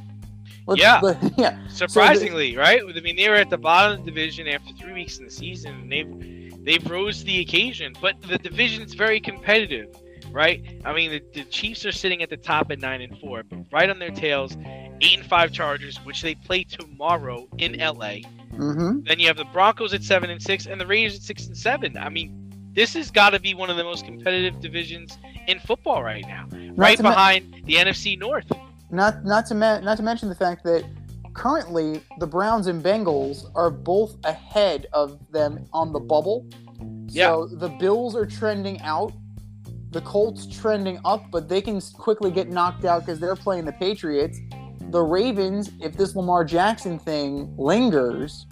[0.66, 1.00] Let's- Yeah.
[1.02, 1.60] let- yeah.
[1.68, 2.82] Surprisingly, right?
[2.84, 5.32] I mean, they were at the bottom of the division after three weeks in the
[5.32, 7.94] season, and they've they've rose to the occasion.
[8.02, 9.96] But the division's very competitive,
[10.32, 10.64] right?
[10.84, 13.60] I mean, the, the Chiefs are sitting at the top at nine and four, but
[13.72, 14.58] right on their tails,
[15.02, 18.18] eight and five Chargers, which they play tomorrow in LA.
[18.62, 19.02] Mm-hmm.
[19.06, 21.58] Then you have the Broncos at seven and six, and the Raiders at six and
[21.58, 21.98] seven.
[21.98, 26.04] I mean, this has got to be one of the most competitive divisions in football
[26.04, 28.52] right now, right to me- behind the NFC North.
[28.92, 30.86] Not not to me- not to mention the fact that
[31.34, 36.46] currently the Browns and Bengals are both ahead of them on the bubble.
[37.08, 39.12] So the Bills are trending out,
[39.92, 43.74] the Colts trending up, but they can quickly get knocked out because they're playing the
[43.74, 44.40] Patriots.
[44.92, 48.46] The Ravens, if this Lamar Jackson thing lingers,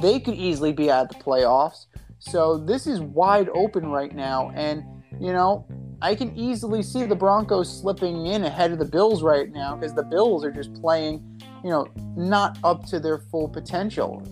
[0.00, 1.86] they could easily be out of the playoffs.
[2.18, 4.84] So this is wide open right now, and
[5.20, 5.66] you know
[6.02, 9.94] I can easily see the Broncos slipping in ahead of the Bills right now because
[9.94, 11.86] the Bills are just playing, you know,
[12.16, 14.22] not up to their full potential.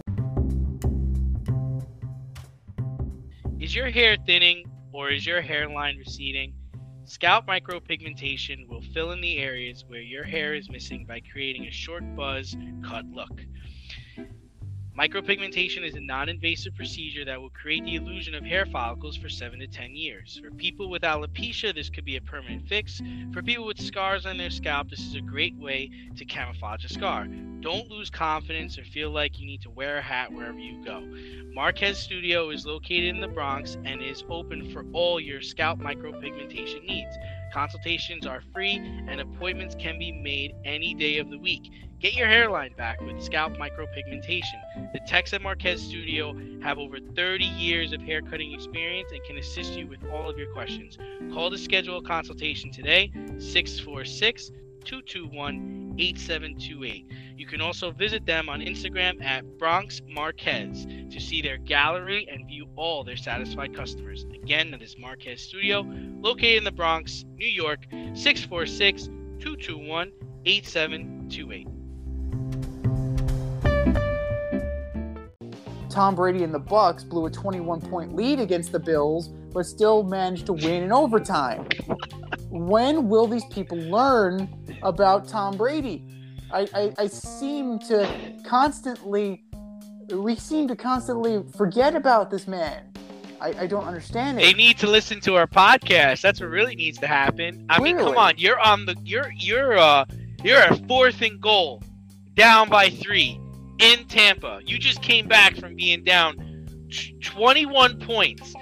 [3.60, 6.54] Is your hair thinning or is your hairline receding?
[7.04, 11.70] Scalp micropigmentation will fill in the areas where your hair is missing by creating a
[11.70, 13.42] short buzz cut look.
[14.98, 19.28] Micropigmentation is a non invasive procedure that will create the illusion of hair follicles for
[19.28, 20.40] 7 to 10 years.
[20.42, 23.00] For people with alopecia, this could be a permanent fix.
[23.32, 26.88] For people with scars on their scalp, this is a great way to camouflage a
[26.88, 27.28] scar.
[27.60, 31.06] Don't lose confidence or feel like you need to wear a hat wherever you go.
[31.54, 36.84] Marquez Studio is located in the Bronx and is open for all your scalp micropigmentation
[36.84, 37.16] needs.
[37.52, 38.76] Consultations are free
[39.08, 41.70] and appointments can be made any day of the week.
[42.00, 44.92] Get your hairline back with scalp micropigmentation.
[44.92, 49.36] The Tex and Marquez studio have over 30 years of hair cutting experience and can
[49.38, 50.96] assist you with all of your questions.
[51.32, 54.52] Call to schedule a consultation today, 646
[54.88, 57.06] 221 8728.
[57.36, 62.48] You can also visit them on Instagram at Bronx Marquez to see their gallery and
[62.48, 64.24] view all their satisfied customers.
[64.34, 65.84] Again, that is Marquez Studio,
[66.20, 67.80] located in the Bronx, New York,
[68.14, 69.04] 646
[69.40, 70.10] 221
[70.46, 71.77] 8728.
[75.90, 80.02] Tom Brady and the Bucs blew a 21 point lead against the Bills, but still
[80.02, 81.66] managed to win in overtime.
[82.50, 84.48] when will these people learn
[84.82, 86.04] about Tom Brady?
[86.52, 88.08] I, I, I seem to
[88.44, 89.44] constantly,
[90.10, 92.84] we seem to constantly forget about this man.
[93.40, 94.42] I, I don't understand it.
[94.42, 96.22] They need to listen to our podcast.
[96.22, 97.66] That's what really needs to happen.
[97.68, 100.06] I mean, come on, you're on the you're you're uh
[100.42, 101.82] you're a fourth and goal,
[102.34, 103.38] down by three
[103.78, 104.60] in Tampa.
[104.64, 108.54] You just came back from being down t- 21 points,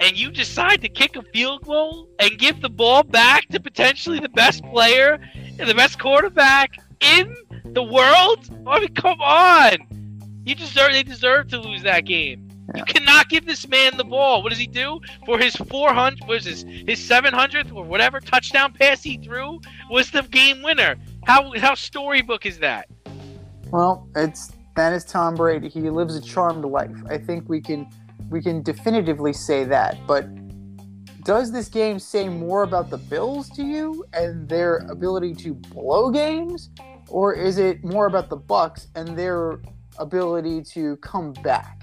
[0.00, 4.20] and you decide to kick a field goal and give the ball back to potentially
[4.20, 5.18] the best player
[5.58, 8.48] and the best quarterback in the world.
[8.66, 9.76] I mean, come on.
[10.44, 10.92] You deserve.
[10.92, 12.48] They deserve to lose that game.
[12.74, 14.42] You cannot give this man the ball.
[14.42, 16.26] What does he do for his 400?
[16.28, 20.96] Was his his 700th or whatever touchdown pass he threw was the game winner?
[21.24, 22.88] How how storybook is that?
[23.70, 25.68] Well, it's that is Tom Brady.
[25.68, 26.96] He lives a charmed life.
[27.08, 27.88] I think we can
[28.30, 29.98] we can definitively say that.
[30.06, 30.28] But
[31.24, 36.10] does this game say more about the Bills to you and their ability to blow
[36.10, 36.70] games,
[37.08, 39.60] or is it more about the Bucs and their
[39.98, 41.82] ability to come back?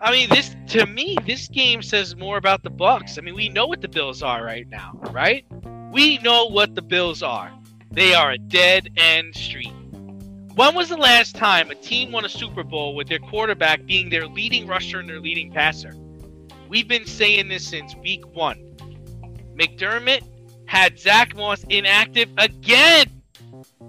[0.00, 3.18] I mean, this to me, this game says more about the Bucs.
[3.18, 5.46] I mean, we know what the Bills are right now, right?
[5.92, 7.52] We know what the Bills are.
[7.92, 9.72] They are a dead end street.
[10.54, 14.10] When was the last time a team won a Super Bowl with their quarterback being
[14.10, 15.94] their leading rusher and their leading passer?
[16.68, 18.58] We've been saying this since week one.
[19.58, 20.22] McDermott
[20.66, 23.06] had Zach Moss inactive again.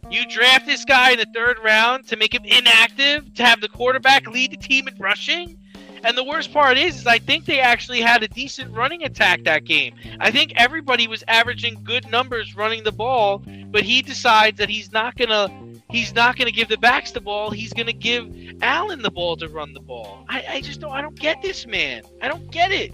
[0.10, 3.70] You draft this guy in the third round to make him inactive, to have the
[3.70, 5.60] quarterback lead the team in rushing?
[6.06, 9.44] And the worst part is, is I think they actually had a decent running attack
[9.44, 9.96] that game.
[10.20, 14.92] I think everybody was averaging good numbers running the ball, but he decides that he's
[14.92, 15.48] not gonna
[15.94, 17.52] he's not gonna give the backs the ball.
[17.52, 18.28] He's gonna give
[18.62, 20.26] Allen the ball to run the ball.
[20.28, 22.04] I, I just don't I don't get this man.
[22.22, 22.92] I don't get it.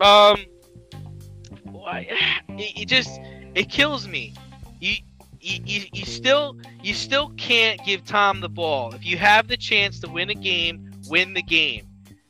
[0.00, 0.44] Um,
[1.64, 2.08] why-
[2.48, 3.20] it, it just
[3.54, 4.34] it kills me.
[4.80, 4.94] You,
[5.40, 8.94] you you you still you still can't give Tom the ball.
[8.94, 11.86] If you have the chance to win a game, win the game.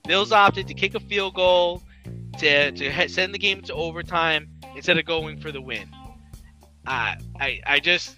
[0.07, 1.83] Bills opted to kick a field goal
[2.38, 5.88] to to send the game to overtime instead of going for the win.
[6.85, 8.16] I I I just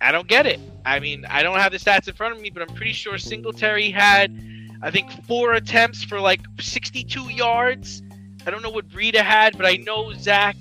[0.00, 0.58] I don't get it.
[0.84, 3.16] I mean, I don't have the stats in front of me, but I'm pretty sure
[3.18, 4.38] Singletary had
[4.82, 8.02] I think four attempts for like 62 yards.
[8.46, 10.56] I don't know what Breida had, but I know Zach.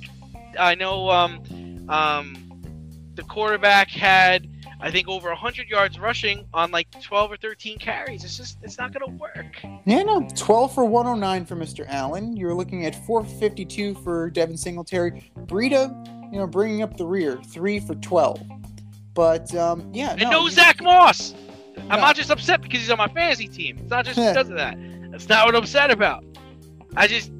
[0.57, 2.37] I know um um
[3.15, 4.47] the quarterback had
[4.79, 8.23] I think over 100 yards rushing on like 12 or 13 carries.
[8.23, 9.61] It's just it's not gonna work.
[9.85, 11.85] Yeah, no, 12 for 109 for Mr.
[11.89, 12.37] Allen.
[12.37, 15.31] You're looking at 452 for Devin Singletary.
[15.39, 18.41] Breida, you know, bringing up the rear, 3 for 12.
[19.13, 20.11] But, um, yeah.
[20.11, 21.33] And no, no Zach Moss.
[21.89, 23.77] I'm not just upset because he's on my fantasy team.
[23.79, 24.77] It's not just because of that.
[25.11, 26.23] That's not what I'm upset about.
[26.95, 27.31] I just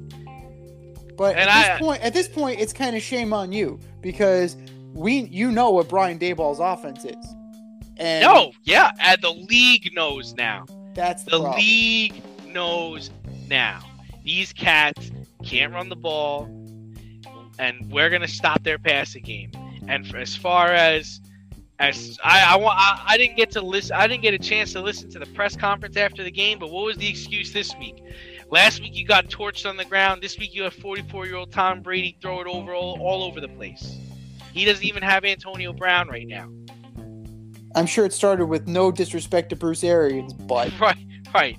[1.16, 4.56] But at I- this point, at this point, it's kind of shame on you because
[4.92, 7.34] we, you know what Brian Daboll's offense is,
[7.96, 10.66] and no, yeah, and the league knows now.
[10.94, 13.10] that's the, The league knows
[13.48, 13.80] now.
[14.24, 15.10] These cats
[15.44, 16.44] can't run the ball,
[17.58, 19.50] and we're gonna stop their passing game.
[19.88, 21.20] And for, as far as
[21.78, 23.96] as I I, I I didn't get to listen.
[23.96, 26.58] I didn't get a chance to listen to the press conference after the game.
[26.58, 28.02] But what was the excuse this week?
[28.50, 30.22] Last week you got torched on the ground.
[30.22, 33.40] This week you have 44 year old Tom Brady throw it over all, all over
[33.40, 33.98] the place.
[34.52, 36.48] He doesn't even have Antonio Brown right now.
[37.74, 40.98] I'm sure it started with no disrespect to Bruce Arians, but Right,
[41.34, 41.58] right.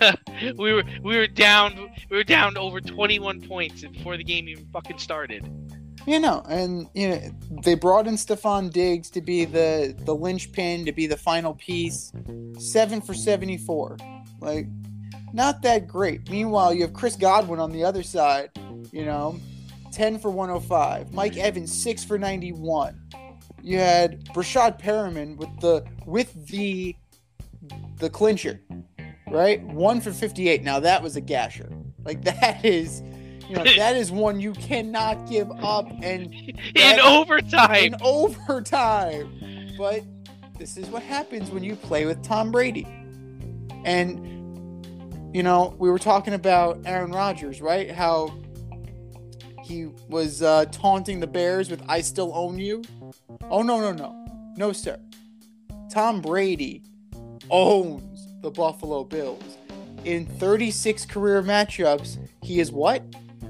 [0.56, 4.66] we were we were down we were down over 21 points before the game even
[4.72, 5.48] fucking started.
[6.06, 7.20] You know, and you know,
[7.62, 12.12] they brought in Stefon Diggs to be the the linchpin, to be the final piece.
[12.58, 13.98] Seven for 74,
[14.40, 14.66] like
[15.32, 16.28] not that great.
[16.28, 18.50] Meanwhile, you have Chris Godwin on the other side,
[18.90, 19.38] you know,
[19.92, 21.12] 10 for 105.
[21.12, 23.00] Mike Evans six for 91.
[23.62, 26.96] You had Breshad Perriman with the with the
[27.98, 28.60] the clincher,
[29.30, 29.62] right?
[29.62, 30.64] One for 58.
[30.64, 31.70] Now that was a gasher.
[32.04, 33.02] Like that is,
[33.52, 36.32] You know, that is one you cannot give up and
[36.74, 37.84] in overtime.
[37.84, 39.74] in overtime.
[39.76, 40.04] But
[40.58, 42.86] this is what happens when you play with Tom Brady.
[43.84, 44.26] And
[45.34, 47.90] you know, we were talking about Aaron Rodgers, right?
[47.90, 48.32] How
[49.64, 52.82] he was uh, taunting the Bears with "I still own you."
[53.50, 54.98] Oh no, no, no, no, sir.
[55.90, 56.84] Tom Brady
[57.50, 59.58] owns the Buffalo Bills.
[60.06, 63.04] In 36 career matchups, he is what?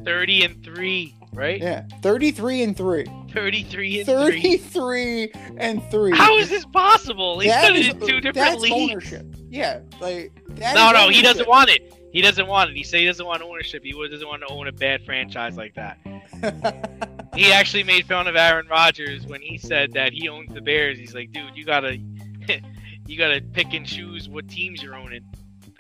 [0.04, 1.60] 30 and 3, right?
[1.60, 3.04] Yeah, 33 and 3.
[3.32, 4.14] 33 and 3.
[4.42, 6.16] 33 and 3.
[6.16, 7.38] How is this possible?
[7.40, 8.74] He's That is- in two different that's leagues.
[8.90, 9.26] ownership.
[9.48, 11.94] Yeah, like that No, no, he doesn't want it.
[12.12, 12.76] He doesn't want it.
[12.76, 13.82] He said he doesn't want ownership.
[13.84, 15.98] He doesn't want to own a bad franchise like that.
[17.34, 20.98] He actually made fun of Aaron Rodgers when he said that he owns the Bears.
[20.98, 21.96] He's like, dude, you gotta,
[23.06, 25.24] you gotta pick and choose what teams you're owning.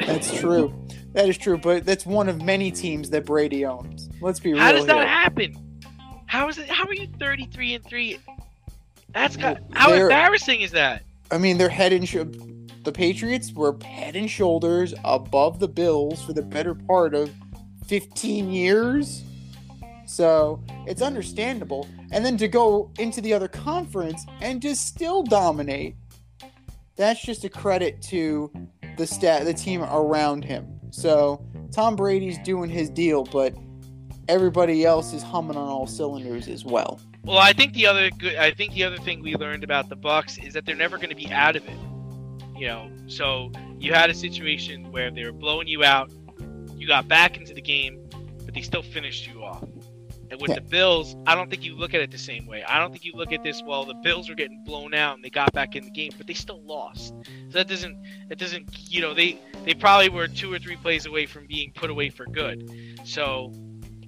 [0.00, 0.72] that's true.
[1.12, 4.08] That is true, but that's one of many teams that Brady owns.
[4.20, 4.62] Let's be real.
[4.62, 5.56] How does that happen?
[6.26, 6.68] How is it?
[6.68, 8.18] How are you 33 and three?
[9.12, 11.02] That's got, how They're- embarrassing is that?
[11.30, 12.30] I mean, they're head and sho-
[12.84, 17.30] the Patriots were head and shoulders above the Bills for the better part of
[17.86, 19.22] 15 years.
[20.06, 21.86] So it's understandable.
[22.10, 25.96] And then to go into the other conference and to still dominate,
[26.96, 28.50] that's just a credit to
[28.96, 30.80] the stat, the team around him.
[30.92, 33.54] So Tom Brady's doing his deal, but
[34.28, 37.00] everybody else is humming on all cylinders as well.
[37.24, 38.36] Well, I think the other good.
[38.36, 41.08] I think the other thing we learned about the Bucs is that they're never going
[41.08, 41.78] to be out of it.
[42.56, 46.12] You know, so you had a situation where they were blowing you out,
[46.76, 48.08] you got back into the game,
[48.44, 49.64] but they still finished you off.
[50.32, 52.64] And with the Bills, I don't think you look at it the same way.
[52.64, 53.62] I don't think you look at this.
[53.62, 56.26] Well, the Bills were getting blown out and they got back in the game, but
[56.26, 57.08] they still lost.
[57.50, 58.02] So that doesn't.
[58.30, 58.90] That doesn't.
[58.90, 62.08] You know, they they probably were two or three plays away from being put away
[62.08, 62.72] for good.
[63.04, 63.52] So,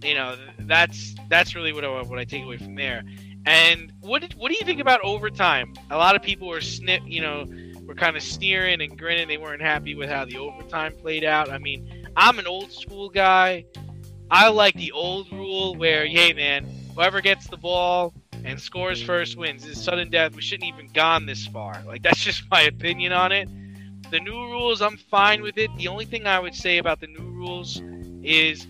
[0.02, 3.02] you know, that's that's really what I what I take away from there.
[3.44, 5.74] And what did, what do you think about overtime?
[5.90, 7.46] A lot of people were snip, you know,
[7.82, 9.28] were kind of sneering and grinning.
[9.28, 11.50] They weren't happy with how the overtime played out.
[11.50, 13.66] I mean, I'm an old school guy.
[14.30, 18.14] I like the old rule where, hey man, whoever gets the ball
[18.44, 19.64] and scores first wins.
[19.64, 20.34] This is sudden death.
[20.34, 21.82] We shouldn't even gone this far.
[21.86, 23.48] Like that's just my opinion on it.
[24.10, 25.74] The new rules, I'm fine with it.
[25.76, 27.82] The only thing I would say about the new rules
[28.22, 28.66] is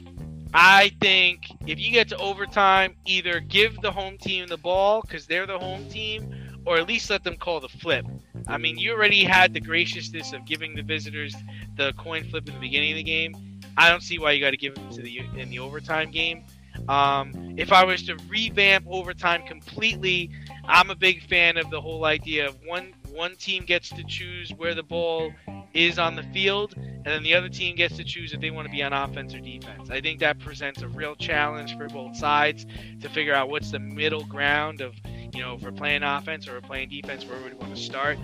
[0.54, 5.26] I think if you get to overtime, either give the home team the ball because
[5.26, 6.32] they're the home team,
[6.64, 8.06] or at least let them call the flip.
[8.46, 11.34] I mean, you already had the graciousness of giving the visitors
[11.76, 13.34] the coin flip in the beginning of the game.
[13.76, 16.44] I don't see why you got to give them to the in the overtime game.
[16.88, 20.30] Um, if I was to revamp overtime completely,
[20.64, 24.52] I'm a big fan of the whole idea of one one team gets to choose
[24.56, 25.32] where the ball
[25.72, 28.66] is on the field, and then the other team gets to choose if they want
[28.66, 29.90] to be on offense or defense.
[29.90, 32.66] I think that presents a real challenge for both sides
[33.00, 34.94] to figure out what's the middle ground of,
[35.32, 38.18] you know, if we're playing offense or we're playing defense, where we want to start.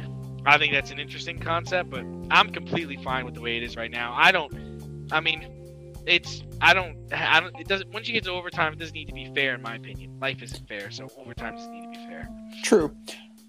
[0.46, 3.76] I think that's an interesting concept, but I'm completely fine with the way it is
[3.76, 4.14] right now.
[4.16, 4.52] I don't,
[5.12, 5.46] I mean,
[6.06, 9.08] it's, I don't, I don't, it doesn't, once you get to overtime, it doesn't need
[9.08, 10.18] to be fair, in my opinion.
[10.20, 12.28] Life isn't fair, so overtime doesn't need to be fair.
[12.62, 12.94] True.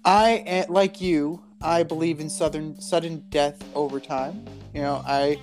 [0.04, 1.42] I eh, like you.
[1.60, 4.44] I believe in southern sudden death overtime.
[4.74, 5.38] You know, I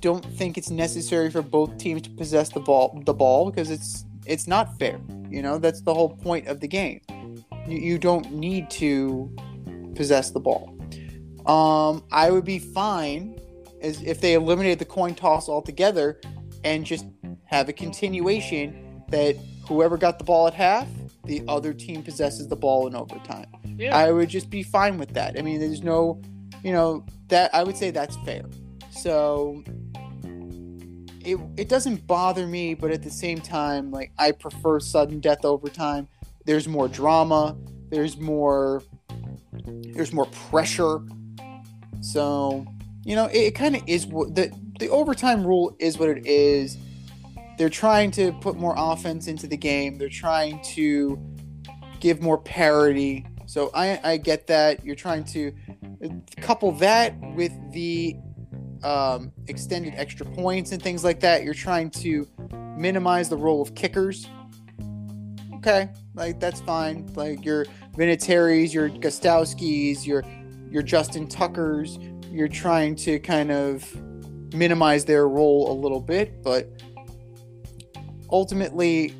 [0.00, 4.04] don't think it's necessary for both teams to possess the ball the ball because it's
[4.26, 5.00] it's not fair.
[5.30, 7.00] You know, that's the whole point of the game.
[7.66, 9.34] You, you don't need to
[9.94, 10.74] possess the ball.
[11.46, 13.38] Um, I would be fine
[13.82, 16.20] as if they eliminate the coin toss altogether
[16.64, 17.06] and just
[17.44, 20.88] have a continuation that whoever got the ball at half,
[21.24, 23.46] the other team possesses the ball in overtime.
[23.64, 23.96] Yeah.
[23.96, 25.38] I would just be fine with that.
[25.38, 26.20] I mean, there's no,
[26.62, 28.44] you know, that I would say that's fair.
[28.90, 29.62] So
[31.20, 35.44] it it doesn't bother me, but at the same time, like I prefer sudden death
[35.44, 36.08] overtime.
[36.44, 37.56] There's more drama.
[37.90, 38.82] There's more.
[39.64, 41.00] There's more pressure.
[42.00, 42.66] So
[43.08, 46.26] you know, it, it kind of is what the the overtime rule is what it
[46.26, 46.76] is.
[47.56, 49.96] They're trying to put more offense into the game.
[49.96, 51.18] They're trying to
[52.00, 53.26] give more parity.
[53.46, 54.84] So I, I get that.
[54.84, 55.52] You're trying to
[56.42, 58.14] couple that with the
[58.84, 61.44] um, extended extra points and things like that.
[61.44, 62.28] You're trying to
[62.76, 64.28] minimize the role of kickers.
[65.54, 67.10] Okay, like that's fine.
[67.14, 67.64] Like your
[67.96, 70.22] Vinatieri's, your Gostkowski's, your
[70.70, 71.98] your Justin Tuckers.
[72.30, 73.94] You're trying to kind of
[74.54, 76.68] minimize their role a little bit, but
[78.30, 79.14] ultimately,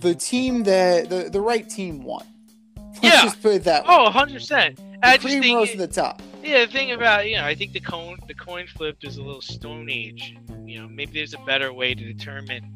[0.00, 2.24] the team that the, the right team won.
[2.76, 3.22] Let's Yeah.
[3.24, 3.94] just put it that way.
[3.94, 4.78] Oh, 100%.
[5.02, 6.22] I the just cream think rose to the top.
[6.42, 9.22] Yeah, the thing about you know, I think the coin the coin flip is a
[9.22, 10.36] little Stone Age.
[10.64, 12.74] You know, maybe there's a better way to determine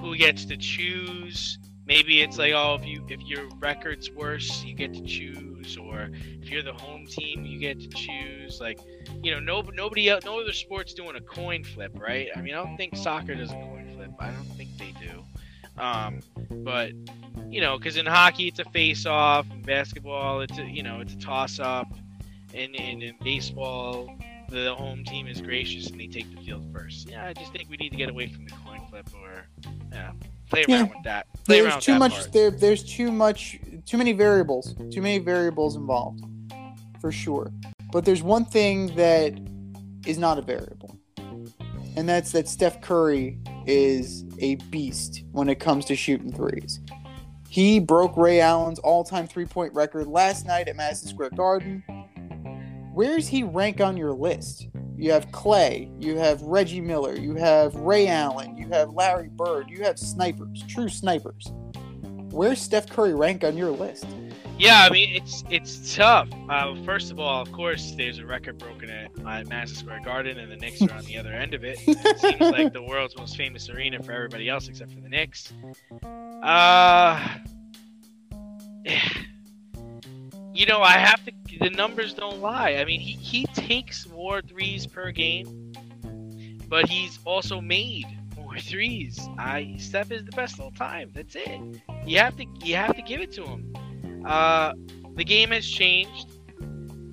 [0.00, 1.58] who gets to choose.
[1.86, 5.45] Maybe it's like, oh, if you if your record's worse, you get to choose,
[5.76, 6.10] or
[6.42, 8.60] if you're the home team, you get to choose.
[8.60, 8.78] Like,
[9.22, 12.28] you know, no nobody else, no other sport's doing a coin flip, right?
[12.36, 14.10] I mean, I don't think soccer does a coin flip.
[14.20, 15.24] I don't think they do.
[15.82, 16.20] Um,
[16.64, 16.92] but
[17.48, 21.14] you know, because in hockey it's a face-off, in basketball it's a, you know it's
[21.14, 21.88] a toss-up,
[22.54, 24.08] and, and in baseball
[24.48, 27.08] the home team is gracious and they take the field first.
[27.10, 29.46] Yeah, I just think we need to get away from the coin flip or
[29.92, 30.12] yeah,
[30.48, 30.82] play around Yeah.
[30.94, 31.26] with that.
[31.44, 32.12] Play There's too much.
[32.12, 32.32] part.
[32.32, 33.58] There, there's too much.
[33.86, 34.74] Too many variables.
[34.90, 36.24] Too many variables involved,
[37.00, 37.52] for sure.
[37.92, 39.38] But there's one thing that
[40.04, 40.98] is not a variable,
[41.96, 46.80] and that's that Steph Curry is a beast when it comes to shooting threes.
[47.48, 51.84] He broke Ray Allen's all-time three-point record last night at Madison Square Garden.
[52.92, 54.66] Where's he rank on your list?
[54.96, 59.70] You have Klay, you have Reggie Miller, you have Ray Allen, you have Larry Bird,
[59.70, 61.52] you have snipers, true snipers.
[62.30, 64.06] Where's Steph Curry rank on your list?
[64.58, 66.28] Yeah, I mean it's it's tough.
[66.48, 70.38] Uh, first of all, of course, there's a record broken at uh, Madison Square Garden,
[70.38, 71.78] and the Knicks are on the other end of it.
[71.86, 75.52] It seems like the world's most famous arena for everybody else except for the Knicks.
[76.42, 77.28] Uh,
[80.54, 81.32] you know, I have to.
[81.60, 82.76] The numbers don't lie.
[82.76, 85.72] I mean, he he takes more threes per game,
[86.68, 88.06] but he's also made
[88.56, 89.28] more threes.
[89.38, 91.10] I Steph is the best all time.
[91.14, 91.60] That's it.
[92.06, 93.74] You have to you have to give it to him.
[94.26, 94.72] Uh,
[95.14, 96.28] the game has changed.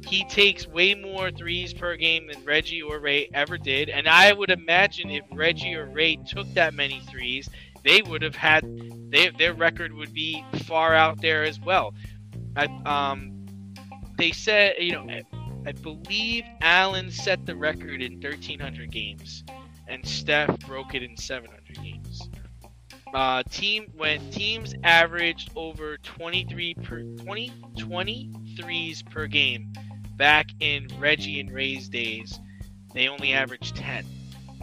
[0.06, 4.34] He takes way more threes per game than Reggie or Ray ever did, and I
[4.34, 7.50] would imagine if Reggie or Ray took that many threes,
[7.84, 8.64] they would have had
[9.10, 11.94] they, their record would be far out there as well.
[12.56, 13.46] I, um,
[14.18, 15.24] they said, you know, I,
[15.66, 19.44] I believe Allen set the record in 1,300 games,
[19.88, 22.30] and Steph broke it in 700 games.
[23.14, 29.72] Uh, team when teams averaged over 23 per 20 23s per game
[30.18, 32.40] back in Reggie and Ray's days,
[32.94, 34.06] they only averaged 10.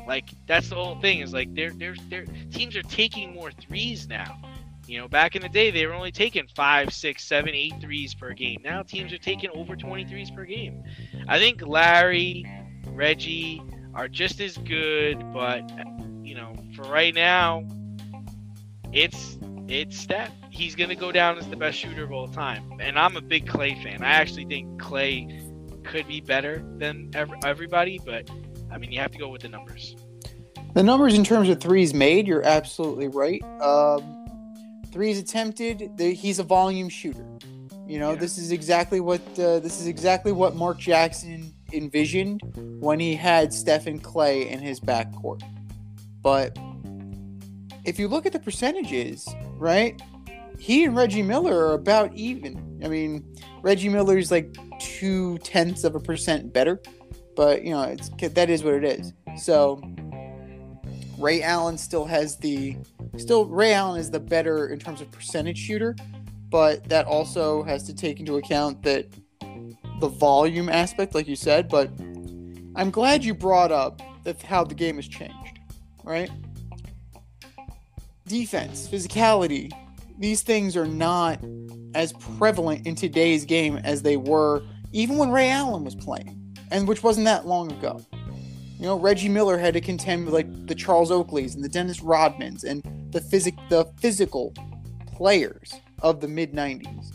[0.07, 4.09] Like that's the whole thing is like they're they're they're teams are taking more threes
[4.09, 4.41] now.
[4.87, 8.15] You know, back in the day they were only taking five, six, seven, eight threes
[8.15, 8.63] per game.
[8.65, 10.83] Now teams are taking over 20 threes per game.
[11.29, 12.45] I think Larry,
[12.89, 13.63] Reggie
[13.95, 15.69] are just as good, but
[16.23, 17.65] you know, for right now,
[18.93, 19.39] it's
[19.69, 20.33] it's Steph.
[20.51, 23.47] He's gonna go down as the best shooter of all time, and I'm a big
[23.47, 24.03] Klay fan.
[24.03, 28.29] I actually think Klay could be better than ev- everybody, but
[28.71, 29.97] I mean, you have to go with the numbers.
[30.75, 33.43] The numbers in terms of threes made, you're absolutely right.
[33.61, 34.17] Um,
[34.93, 37.27] threes attempted, the, he's a volume shooter.
[37.89, 38.19] You know, Yeah.
[38.21, 42.41] this is exactly what uh, this is exactly what Mark Jackson envisioned
[42.81, 45.43] when he had Stephen Klay in his backcourt.
[46.23, 46.59] But
[47.85, 50.01] if you look at the percentages, right?
[50.59, 52.81] He and Reggie Miller are about even.
[52.85, 53.25] I mean,
[53.63, 56.81] Reggie Miller's like two tenths of a percent better,
[57.35, 59.13] but you know, it's that is what it is.
[59.39, 59.81] So
[61.19, 62.77] Ray Allen still has the
[63.17, 65.97] still Ray Allen is the better in terms of percentage shooter,
[66.51, 69.07] but that also has to take into account that
[70.01, 71.69] the volume aspect, like you said.
[71.69, 71.91] But
[72.77, 75.61] I'm glad you brought up that how the game has changed,
[76.05, 76.31] right?
[78.27, 79.71] Defense, physicality,
[80.19, 81.43] these things are not
[81.95, 86.87] as prevalent in today's game as they were even when Ray Allen was playing, and
[86.87, 88.05] which wasn't that long ago.
[88.79, 92.01] You know, Reggie Miller had to contend with like the Charles Oakleys and the Dennis
[92.01, 92.83] Rodmans and
[93.13, 94.53] the physic the physical
[95.07, 97.13] players of the mid '90s.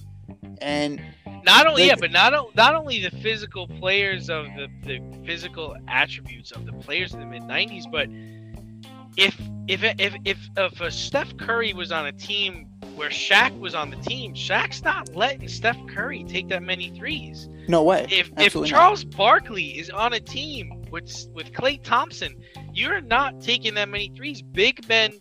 [0.62, 1.02] And
[1.44, 5.76] Not only They- yeah, but not not only the physical players of the, the physical
[5.88, 8.10] attributes of the players in the mid '90s, but
[9.18, 13.76] if if if if if a Steph Curry was on a team where Shaq was
[13.76, 17.48] on the team, Shaq's not letting Steph Curry take that many threes.
[17.68, 18.08] no way.
[18.10, 18.68] If Absolutely if not.
[18.68, 22.36] Charles Barkley is on a team with with Klay Thompson,
[22.74, 24.42] you're not taking that many threes.
[24.42, 25.12] Big men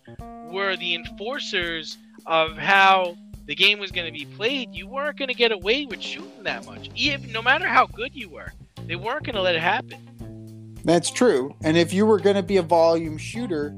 [0.51, 4.75] were the enforcers of how the game was going to be played.
[4.75, 8.15] You weren't going to get away with shooting that much, even no matter how good
[8.15, 8.53] you were.
[8.87, 10.75] They weren't going to let it happen.
[10.85, 11.55] That's true.
[11.63, 13.77] And if you were going to be a volume shooter,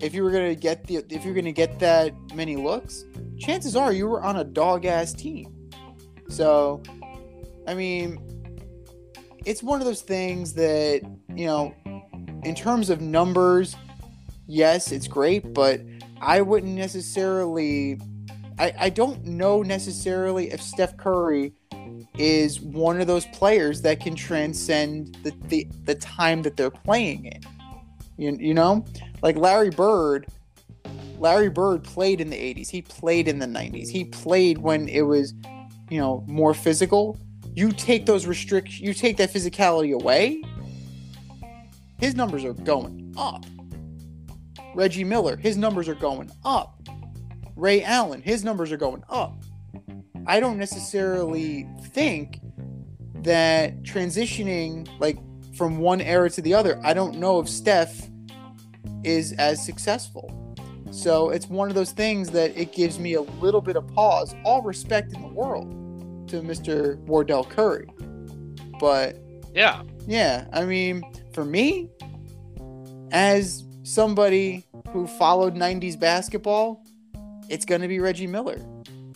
[0.00, 3.04] if you were going to get the if you're going to get that many looks,
[3.38, 5.70] chances are you were on a dog ass team.
[6.28, 6.82] So,
[7.66, 8.18] I mean,
[9.46, 11.00] it's one of those things that,
[11.34, 11.74] you know,
[12.44, 13.74] in terms of numbers,
[14.46, 15.80] yes, it's great, but
[16.20, 17.98] I wouldn't necessarily
[18.58, 21.52] I, I don't know necessarily if Steph Curry
[22.18, 27.26] is one of those players that can transcend the, the, the time that they're playing
[27.26, 27.40] in.
[28.16, 28.84] You, you know,
[29.22, 30.26] like Larry Bird,
[31.18, 32.70] Larry Bird played in the 80s.
[32.70, 33.88] He played in the 90s.
[33.88, 35.34] He played when it was,
[35.90, 37.18] you know, more physical.
[37.54, 40.42] You take those restrictions, you take that physicality away,
[41.98, 43.44] his numbers are going up.
[44.74, 46.82] Reggie Miller, his numbers are going up.
[47.56, 49.34] Ray Allen, his numbers are going up.
[50.26, 52.40] I don't necessarily think
[53.22, 55.18] that transitioning like
[55.56, 58.08] from one era to the other, I don't know if Steph
[59.04, 60.30] is as successful.
[60.90, 64.34] So it's one of those things that it gives me a little bit of pause.
[64.44, 65.68] All respect in the world
[66.28, 66.96] to Mr.
[67.00, 67.88] Wardell Curry.
[68.78, 69.16] But
[69.54, 69.82] Yeah.
[70.06, 71.02] yeah, I mean,
[71.32, 71.88] for me,
[73.12, 76.82] as somebody who followed 90s basketball,
[77.48, 78.60] it's going to be Reggie Miller.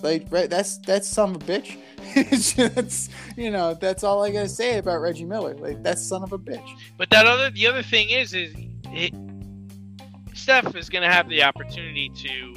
[0.02, 1.76] Like that's that's son of a bitch.
[2.74, 5.54] that's you know that's all I gotta say about Reggie Miller.
[5.54, 6.66] Like that's son of a bitch.
[6.96, 8.54] But that other the other thing is is
[8.86, 9.14] it,
[10.34, 12.54] Steph is to have the opportunity to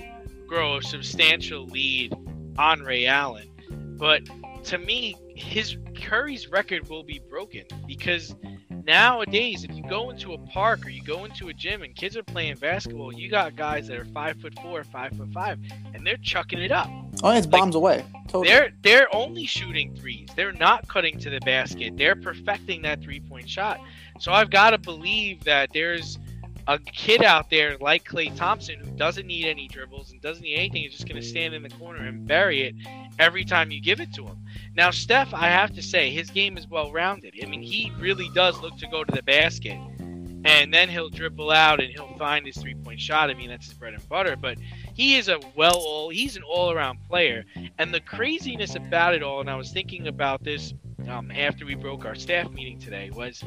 [0.48, 2.16] grow a substantial lead
[2.58, 3.50] on Ray Allen.
[3.98, 4.24] But
[4.66, 8.36] to me, his Curry's record will be broken because
[8.86, 12.18] nowadays, if you go into a park or you go into a gym and kids
[12.18, 15.60] are playing basketball, you got guys that are five foot four, five foot five,
[15.94, 16.90] and they're chucking it up.
[17.24, 18.06] Oh, it's Like, bombs away.
[18.28, 18.48] Totally.
[18.48, 20.30] They're they're only shooting threes.
[20.36, 21.98] They're not cutting to the basket.
[21.98, 23.80] They're perfecting that three point shot.
[24.20, 26.18] So I've got to believe that there's
[26.68, 30.56] a kid out there like Klay Thompson who doesn't need any dribbles and doesn't need
[30.56, 30.84] anything.
[30.86, 32.76] is just going to stand in the corner and bury it
[33.20, 34.38] every time you give it to him.
[34.76, 37.34] Now Steph, I have to say, his game is well rounded.
[37.42, 39.78] I mean, he really does look to go to the basket.
[40.46, 43.30] And then he'll dribble out and he'll find his three point shot.
[43.30, 44.36] I mean, that's his bread and butter.
[44.36, 44.58] But
[44.94, 47.46] he is a well all he's an all around player.
[47.78, 50.74] And the craziness about it all, and I was thinking about this
[51.08, 53.42] um, after we broke our staff meeting today, was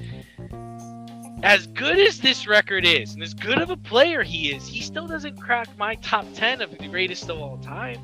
[1.43, 4.81] as good as this record is, and as good of a player he is, he
[4.81, 8.01] still doesn't crack my top 10 of the greatest of all time.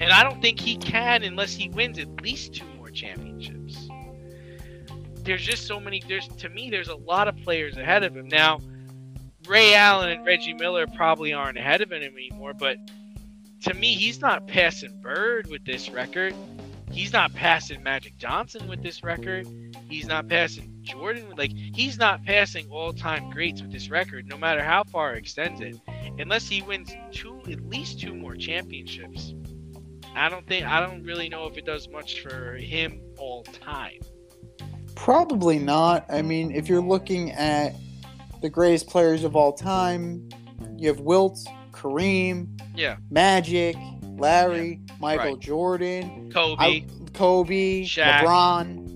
[0.00, 3.88] And I don't think he can unless he wins at least two more championships.
[5.22, 8.28] There's just so many, there's to me, there's a lot of players ahead of him.
[8.28, 8.60] Now,
[9.46, 12.78] Ray Allen and Reggie Miller probably aren't ahead of him anymore, but
[13.62, 16.34] to me, he's not passing Bird with this record.
[16.90, 19.46] He's not passing Magic Johnson with this record.
[19.88, 21.32] He's not passing Jordan.
[21.36, 25.60] Like he's not passing all-time greats with this record, no matter how far it extends
[25.60, 25.76] it,
[26.18, 29.34] unless he wins two, at least two more championships.
[30.14, 34.00] I don't think I don't really know if it does much for him all time.
[34.94, 36.06] Probably not.
[36.10, 37.74] I mean, if you're looking at
[38.42, 40.28] the greatest players of all time,
[40.76, 41.38] you have Wilt,
[41.72, 42.96] Kareem, Yeah.
[43.10, 45.40] Magic, Larry, Michael Right.
[45.40, 46.84] Jordan, Kobe, I-
[47.14, 48.20] Kobe, Shaq.
[48.24, 48.87] LeBron.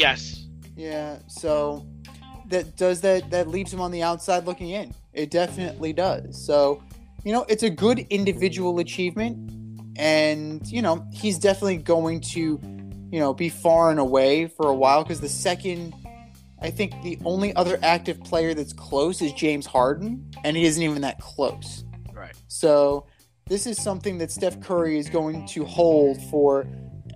[0.00, 0.46] Yes,
[0.76, 1.86] Yeah, so
[2.48, 4.94] that does that that leaves him on the outside looking in.
[5.12, 6.44] It definitely does.
[6.44, 6.82] So,
[7.24, 9.50] you know, it's a good individual achievement
[9.96, 12.60] and, you know, he's definitely going to,
[13.10, 15.94] you know, be far and away for a while cuz the second
[16.62, 20.82] I think the only other active player that's close is James Harden and he isn't
[20.82, 21.84] even that close.
[22.12, 22.34] right.
[22.48, 23.06] So
[23.46, 26.66] this is something that Steph Curry is going to hold for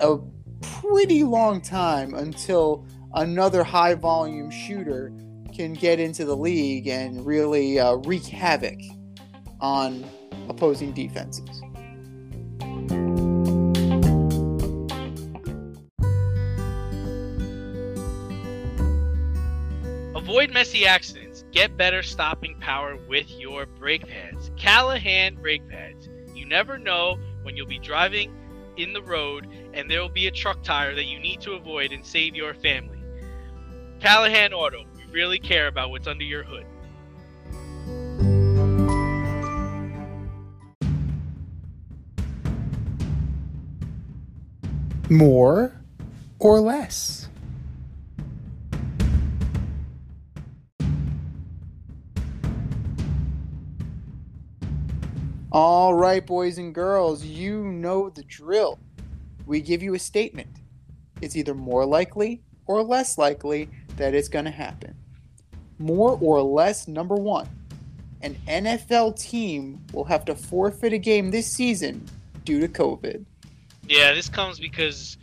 [0.00, 0.18] a
[0.80, 5.12] pretty long time until another high volume shooter
[5.54, 8.78] can get into the league and really uh, wreak havoc
[9.60, 10.04] on
[10.48, 11.62] opposing defenses.
[20.16, 21.44] Avoid messy accidents.
[21.52, 24.50] Get better stopping power with your brake pads.
[24.56, 26.08] Callahan brake pads.
[26.34, 28.34] You never know when you'll be driving
[28.76, 31.92] in the road and there will be a truck tire that you need to avoid
[31.92, 32.98] and save your family.
[34.00, 34.84] Callahan Auto.
[34.96, 36.66] We really care about what's under your hood.
[45.10, 45.80] More
[46.38, 47.28] or less?
[55.52, 58.80] All right, boys and girls, you know the drill.
[59.46, 60.48] We give you a statement.
[61.20, 64.94] It's either more likely or less likely that it's going to happen.
[65.78, 67.48] More or less, number one,
[68.22, 72.06] an NFL team will have to forfeit a game this season
[72.44, 73.24] due to COVID.
[73.86, 75.18] Yeah, this comes because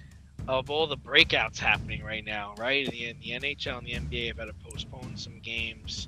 [0.48, 2.90] of all the breakouts happening right now, right?
[2.90, 6.08] The, the NHL and the NBA have had to postpone some games.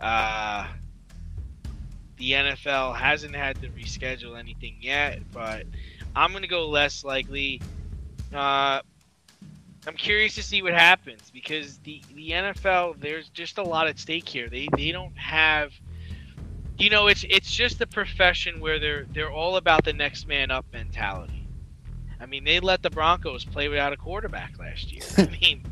[0.00, 0.66] Uh,
[2.16, 5.66] the NFL hasn't had to reschedule anything yet, but
[6.16, 7.62] I'm going to go less likely.
[8.34, 8.80] Uh,
[9.86, 13.98] I'm curious to see what happens because the, the NFL, there's just a lot at
[14.00, 14.48] stake here.
[14.50, 15.72] They, they don't have
[16.78, 20.50] You know, it's it's just a profession where they're they're all about the next man
[20.50, 21.46] up mentality.
[22.20, 25.02] I mean, they let the Broncos play without a quarterback last year.
[25.18, 25.62] I mean,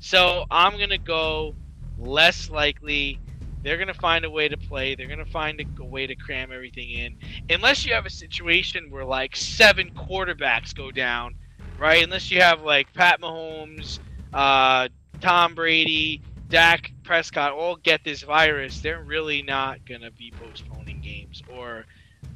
[0.00, 1.54] so I'm gonna go
[1.98, 3.20] less likely.
[3.66, 4.94] They're gonna find a way to play.
[4.94, 7.16] They're gonna find a, a way to cram everything in,
[7.50, 11.34] unless you have a situation where like seven quarterbacks go down,
[11.76, 12.04] right?
[12.04, 13.98] Unless you have like Pat Mahomes,
[14.32, 14.86] uh,
[15.20, 21.42] Tom Brady, Dak Prescott all get this virus, they're really not gonna be postponing games
[21.52, 21.86] or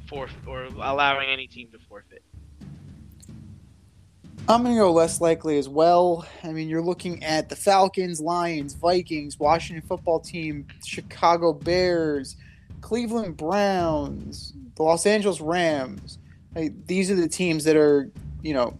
[0.09, 2.23] for or allowing any team to forfeit.
[4.49, 6.25] I'm going to go less likely as well.
[6.43, 12.35] I mean, you're looking at the Falcons, Lions, Vikings, Washington football team, Chicago Bears,
[12.81, 16.17] Cleveland Browns, the Los Angeles Rams.
[16.55, 18.11] Like, these are the teams that are,
[18.41, 18.77] you know,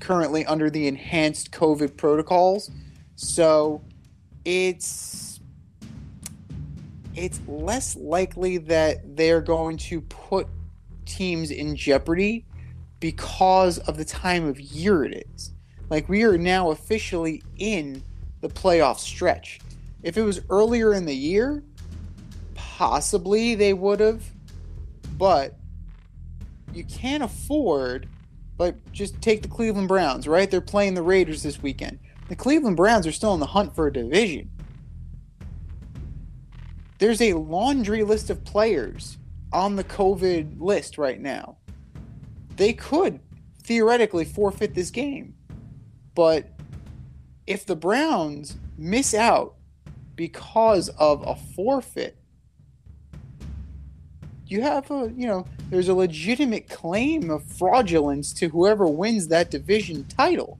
[0.00, 2.70] currently under the enhanced COVID protocols.
[3.14, 3.82] So
[4.44, 5.40] it's
[7.14, 10.48] it's less likely that they're going to put
[11.04, 12.46] teams in jeopardy
[13.02, 15.50] because of the time of year it is.
[15.90, 18.00] Like we are now officially in
[18.42, 19.58] the playoff stretch.
[20.04, 21.64] If it was earlier in the year,
[22.54, 24.22] possibly they would have,
[25.18, 25.58] but
[26.72, 28.08] you can't afford
[28.56, 30.48] like just take the Cleveland Browns, right?
[30.48, 31.98] They're playing the Raiders this weekend.
[32.28, 34.48] The Cleveland Browns are still in the hunt for a division.
[36.98, 39.18] There's a laundry list of players
[39.52, 41.58] on the COVID list right now
[42.56, 43.20] they could
[43.62, 45.34] theoretically forfeit this game.
[46.14, 46.50] But
[47.46, 49.54] if the Browns miss out
[50.14, 52.16] because of a forfeit,
[54.46, 59.50] you have a, you know, there's a legitimate claim of fraudulence to whoever wins that
[59.50, 60.58] division title.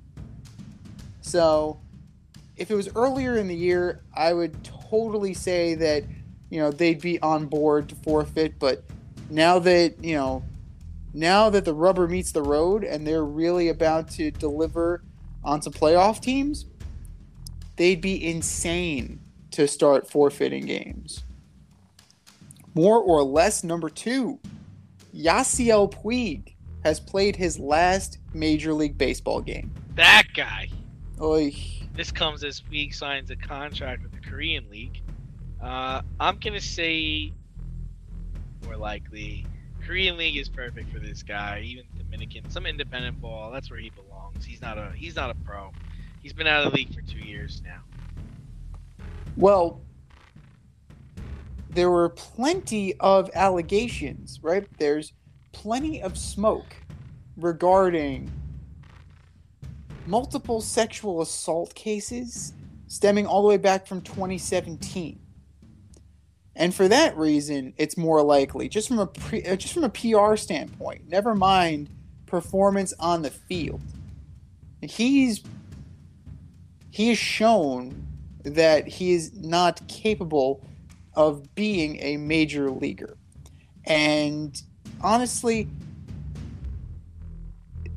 [1.21, 1.79] So,
[2.57, 6.05] if it was earlier in the year, I would totally say that,
[6.49, 8.85] you know, they'd be on board to forfeit, but
[9.31, 10.45] now that, you know,
[11.15, 15.03] now that the rubber meets the road and they're really about to deliver
[15.45, 16.67] on some playoff teams,
[17.77, 21.25] they'd be insane to start forfeiting games.
[22.75, 24.39] More or less, number two,
[25.15, 26.55] Yasiel Puig
[26.85, 29.73] has played his last Major League Baseball game.
[29.95, 30.71] That guy.
[31.21, 31.55] Oy.
[31.95, 35.03] This comes as Puig signs a contract with the Korean League.
[35.63, 37.33] Uh, I'm gonna say
[38.65, 39.47] more likely
[39.87, 41.61] Korean League is perfect for this guy.
[41.65, 44.45] Even Dominican, some independent ball, that's where he belongs.
[44.45, 45.71] He's not a he's not a pro.
[46.23, 47.81] He's been out of the league for two years now.
[49.37, 49.81] Well,
[51.71, 54.67] there were plenty of allegations, right?
[54.79, 55.13] There's
[55.53, 56.77] plenty of smoke
[57.37, 58.31] regarding
[60.07, 62.53] multiple sexual assault cases
[62.89, 65.19] stemming all the way back from 2017.
[66.55, 69.89] And for that reason, it's more likely, just from a pre, uh, just from a
[69.89, 71.09] PR standpoint.
[71.09, 71.89] Never mind
[72.27, 73.81] performance on the field.
[74.83, 75.43] He's
[76.91, 78.07] he has shown
[78.45, 80.67] that he is not capable
[81.15, 83.17] of being a major leaguer.
[83.85, 84.61] And
[85.01, 85.69] honestly,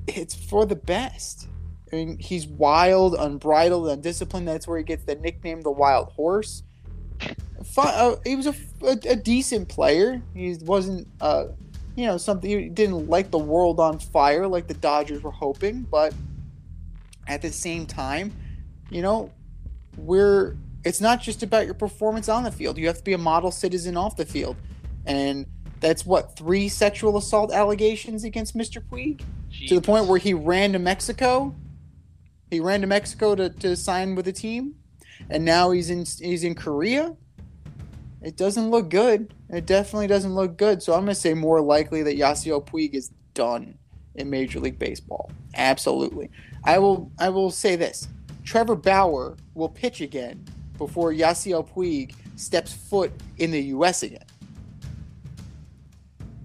[0.08, 1.48] it's for the best.
[1.92, 4.48] I mean, he's wild, unbridled, undisciplined.
[4.48, 6.64] That's where he gets the nickname the Wild Horse.
[7.66, 10.22] Fun, uh, he was a, a, a decent player.
[10.34, 11.48] He wasn't, uh,
[11.96, 15.82] you know, something he didn't light the world on fire like the Dodgers were hoping.
[15.82, 16.14] But
[17.28, 18.34] at the same time,
[18.90, 19.32] you know,
[19.98, 22.78] we're it's not just about your performance on the field.
[22.78, 24.56] You have to be a model citizen off the field,
[25.06, 25.48] and
[25.80, 28.82] that's what three sexual assault allegations against Mr.
[28.82, 29.22] Puig
[29.68, 31.56] to the point where he ran to Mexico.
[32.52, 34.76] He ran to Mexico to, to sign with a team,
[35.30, 37.16] and now he's in he's in Korea.
[38.26, 39.36] It doesn't look good.
[39.52, 40.82] It definitely doesn't look good.
[40.82, 43.78] So I'm gonna say more likely that Yasiel Puig is done
[44.16, 45.32] in Major League Baseball.
[45.54, 46.32] Absolutely.
[46.64, 48.08] I will I will say this.
[48.44, 50.44] Trevor Bauer will pitch again
[50.80, 54.02] before Yasiel Puig steps foot in the U.S.
[54.02, 54.26] again.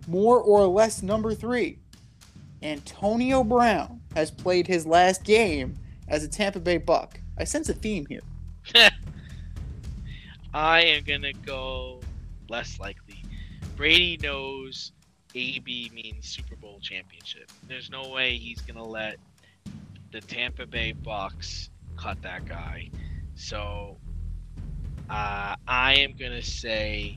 [0.06, 1.78] More or less, number three,
[2.62, 5.76] Antonio Brown has played his last game
[6.08, 7.12] as a Tampa Bay Buc.
[7.38, 8.20] I sense a theme here.
[10.52, 12.00] I am gonna go
[12.48, 13.22] less likely.
[13.76, 14.92] Brady knows
[15.34, 17.50] AB means Super Bowl championship.
[17.68, 19.16] There's no way he's gonna let
[20.10, 22.90] the Tampa Bay Bucs cut that guy.
[23.34, 23.98] So
[25.08, 27.16] uh, I am gonna say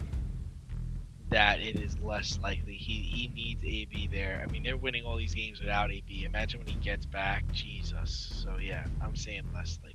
[1.29, 2.75] that it is less likely.
[2.75, 4.43] He he needs AB there.
[4.47, 6.25] I mean, they're winning all these games without AB.
[6.25, 8.43] Imagine when he gets back, Jesus.
[8.43, 9.92] So yeah, I'm saying less likely.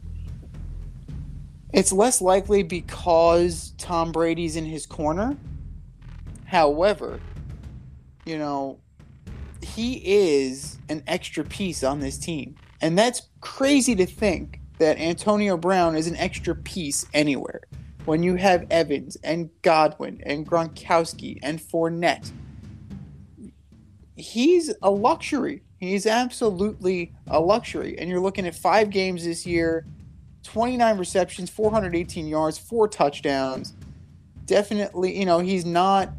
[1.73, 5.37] It's less likely because Tom Brady's in his corner.
[6.47, 7.21] However,
[8.25, 8.79] you know,
[9.63, 12.57] he is an extra piece on this team.
[12.81, 17.63] And that's crazy to think that Antonio Brown is an extra piece anywhere.
[18.07, 22.31] When you have Evans and Godwin and Gronkowski and Fournette,
[24.17, 25.63] he's a luxury.
[25.79, 27.99] He's absolutely a luxury.
[27.99, 29.85] And you're looking at five games this year
[30.49, 33.75] 29 receptions, 418 yards, four touchdowns.
[34.47, 36.11] Definitely, you know, he's not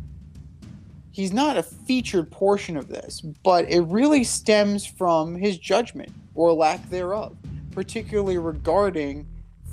[1.11, 6.53] he's not a featured portion of this, but it really stems from his judgment or
[6.53, 7.35] lack thereof,
[7.71, 9.27] particularly regarding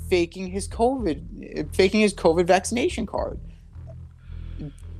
[0.09, 3.39] faking his COVID faking his COVID vaccination card.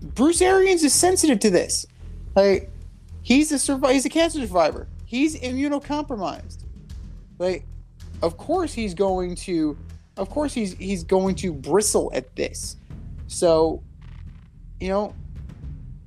[0.04, 1.88] Bruce Arians is sensitive to this.
[2.36, 2.70] Like
[3.24, 4.88] he's a he's a cancer survivor.
[5.06, 6.60] He's immunocompromised.
[7.40, 7.66] Like
[8.22, 9.78] of course he's going to
[10.18, 12.76] of course he's he's going to bristle at this.
[13.28, 13.84] So,
[14.80, 15.14] you know,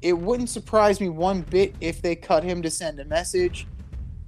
[0.03, 3.67] it wouldn't surprise me one bit if they cut him to send a message.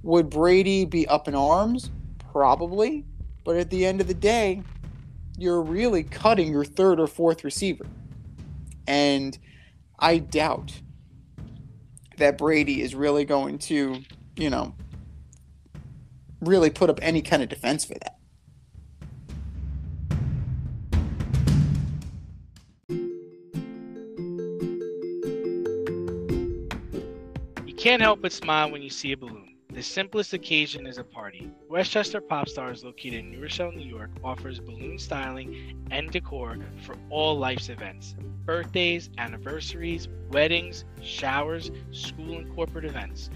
[0.03, 1.89] Would Brady be up in arms?
[2.31, 3.05] Probably.
[3.43, 4.63] But at the end of the day,
[5.37, 7.85] you're really cutting your third or fourth receiver.
[8.87, 9.37] And
[9.99, 10.73] I doubt
[12.17, 14.01] that Brady is really going to,
[14.35, 14.75] you know,
[16.47, 18.17] really put up any kind of defense for that.
[27.65, 29.53] You can't help but smile when you see a balloon.
[29.73, 31.49] The simplest occasion is a party.
[31.67, 36.95] Westchester Pop Stars, located in New Rochelle, New York, offers balloon styling and decor for
[37.09, 38.15] all life's events
[38.45, 43.31] birthdays, anniversaries, weddings, showers, school and corporate events,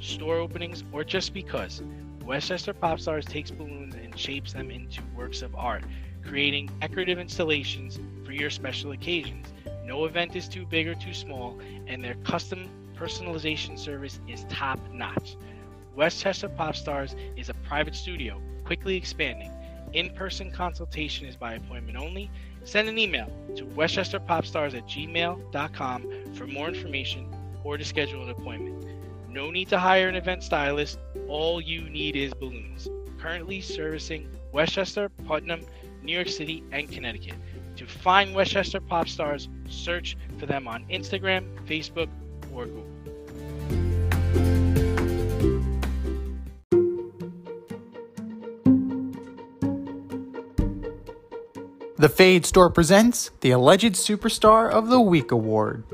[0.00, 1.82] store openings, or just because.
[2.26, 5.84] Westchester Pop Stars takes balloons and shapes them into works of art,
[6.24, 9.46] creating decorative installations for your special occasions.
[9.84, 12.68] No event is too big or too small, and their custom
[12.98, 15.36] personalization service is top notch.
[15.94, 19.52] Westchester Pop Stars is a private studio, quickly expanding.
[19.92, 22.28] In person consultation is by appointment only.
[22.64, 28.85] Send an email to westchesterpopstars at gmail.com for more information or to schedule an appointment.
[29.36, 32.88] No need to hire an event stylist, all you need is balloons.
[33.18, 35.60] Currently servicing Westchester, Putnam,
[36.02, 37.34] New York City, and Connecticut.
[37.76, 42.08] To find Westchester Pop Stars, search for them on Instagram, Facebook,
[42.54, 42.86] or Google.
[51.98, 55.84] The Fade Store presents the Alleged Superstar of the Week Award.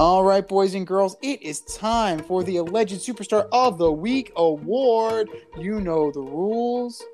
[0.00, 4.32] All right, boys and girls, it is time for the Alleged Superstar of the Week
[4.34, 5.28] Award.
[5.58, 7.04] You know the rules.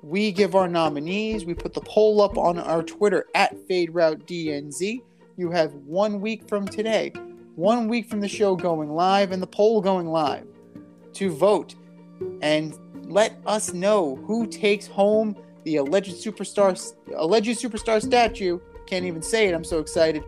[0.00, 1.44] We give our nominees.
[1.44, 5.02] We put the poll up on our Twitter at fade route dzn.
[5.36, 7.12] You have one week from today
[7.56, 10.46] one week from the show going live and the poll going live
[11.14, 11.74] to vote
[12.40, 15.34] and let us know who takes home
[15.64, 20.22] the alleged superstar alleged superstar statue can't even say it i'm so excited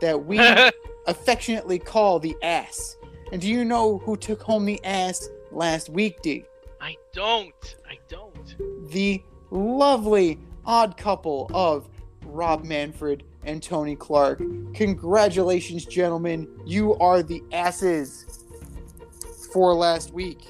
[0.00, 0.38] that we
[1.10, 2.96] affectionately call the ass
[3.32, 6.44] and do you know who took home the ass last week d
[6.80, 7.76] I don't.
[7.88, 8.56] I don't.
[8.90, 11.88] the lovely odd couple of
[12.24, 14.40] rob manfred and tony clark
[14.72, 18.46] congratulations gentlemen you are the asses
[19.52, 20.46] for last week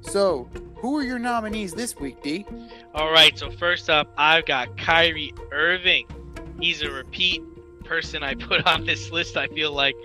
[0.00, 2.46] so who are your nominees this week d
[2.94, 6.06] All right, so first up, I've got Kyrie Irving.
[6.58, 7.42] He's a repeat
[7.90, 9.96] person I put on this list, I feel like.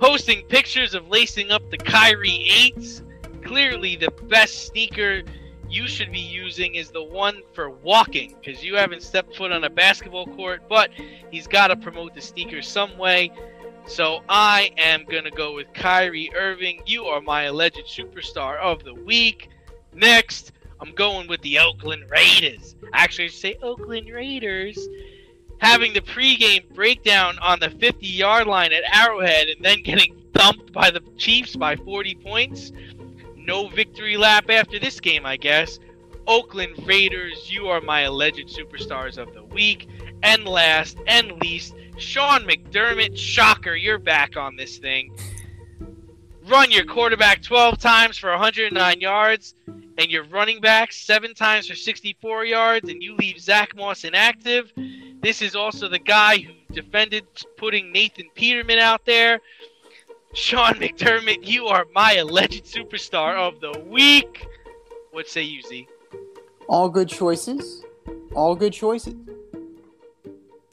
[0.00, 3.02] Posting pictures of lacing up the Kyrie 8s.
[3.44, 5.22] Clearly, the best sneaker
[5.68, 9.64] you should be using is the one for walking, because you haven't stepped foot on
[9.64, 10.90] a basketball court, but
[11.30, 13.30] he's got to promote the sneaker some way.
[13.86, 16.80] So I am going to go with Kyrie Irving.
[16.86, 19.50] You are my alleged superstar of the week.
[19.92, 22.76] Next, I'm going with the Oakland Raiders.
[22.94, 24.78] Actually, I should say Oakland Raiders.
[25.64, 30.72] Having the pregame breakdown on the 50 yard line at Arrowhead and then getting thumped
[30.72, 32.70] by the Chiefs by 40 points.
[33.34, 35.78] No victory lap after this game, I guess.
[36.26, 39.88] Oakland Raiders, you are my alleged superstars of the week.
[40.22, 43.16] And last and least, Sean McDermott.
[43.16, 45.16] Shocker, you're back on this thing.
[46.46, 49.54] Run your quarterback 12 times for 109 yards
[49.98, 54.72] and your running back seven times for 64 yards, and you leave Zach Moss inactive.
[55.22, 57.24] This is also the guy who defended
[57.56, 59.40] putting Nathan Peterman out there.
[60.34, 64.46] Sean McDermott, you are my alleged superstar of the week.
[65.12, 65.86] What say you, Z?
[66.68, 67.84] All good choices.
[68.34, 69.14] All good choices.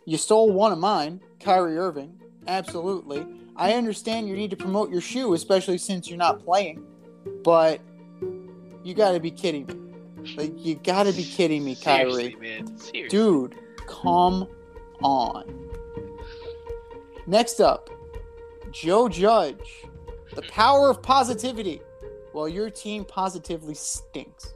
[0.05, 2.19] You stole one of mine, Kyrie Irving.
[2.47, 3.25] Absolutely.
[3.55, 6.83] I understand you need to promote your shoe, especially since you're not playing.
[7.43, 7.79] But
[8.83, 10.33] you got to be kidding me.
[10.35, 12.35] Like you got to be kidding me, Kyrie.
[13.09, 13.55] Dude,
[13.87, 14.47] come
[15.03, 15.69] on.
[17.27, 17.89] Next up,
[18.71, 19.85] Joe Judge.
[20.35, 21.81] The power of positivity.
[22.33, 24.53] Well, your team positively stinks.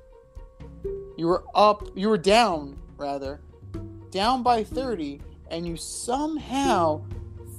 [1.18, 3.42] You were up, you were down, rather,
[4.12, 5.22] down by 30,
[5.52, 7.04] and you somehow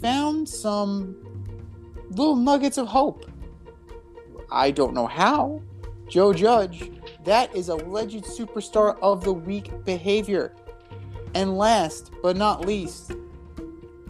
[0.00, 1.16] found some
[2.10, 3.30] little nuggets of hope.
[4.50, 5.60] I don't know how.
[6.08, 6.90] Joe Judge,
[7.24, 10.54] that is alleged superstar of the week behavior.
[11.34, 13.12] And last but not least,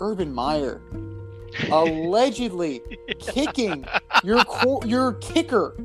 [0.00, 0.82] Urban Meyer
[1.70, 2.82] allegedly
[3.18, 3.84] kicking
[4.22, 5.76] your co- your kicker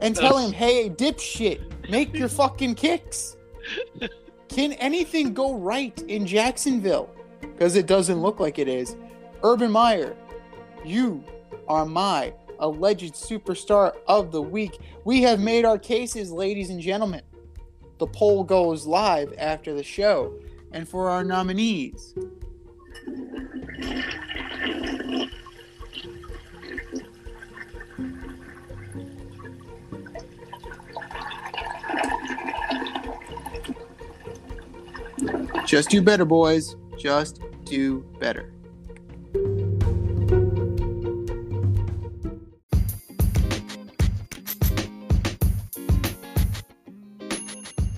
[0.00, 3.36] and telling him, "Hey, dipshit, make your fucking kicks."
[4.48, 7.10] Can anything go right in Jacksonville?
[7.40, 8.96] Because it doesn't look like it is.
[9.42, 10.16] Urban Meyer,
[10.84, 11.22] you
[11.68, 14.78] are my alleged superstar of the week.
[15.04, 17.22] We have made our cases, ladies and gentlemen.
[17.98, 20.38] The poll goes live after the show.
[20.72, 22.14] And for our nominees,
[35.66, 36.76] just do better, boys.
[36.98, 38.52] Just do better.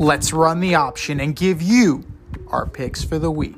[0.00, 2.04] Let's run the option and give you
[2.48, 3.56] our picks for the week.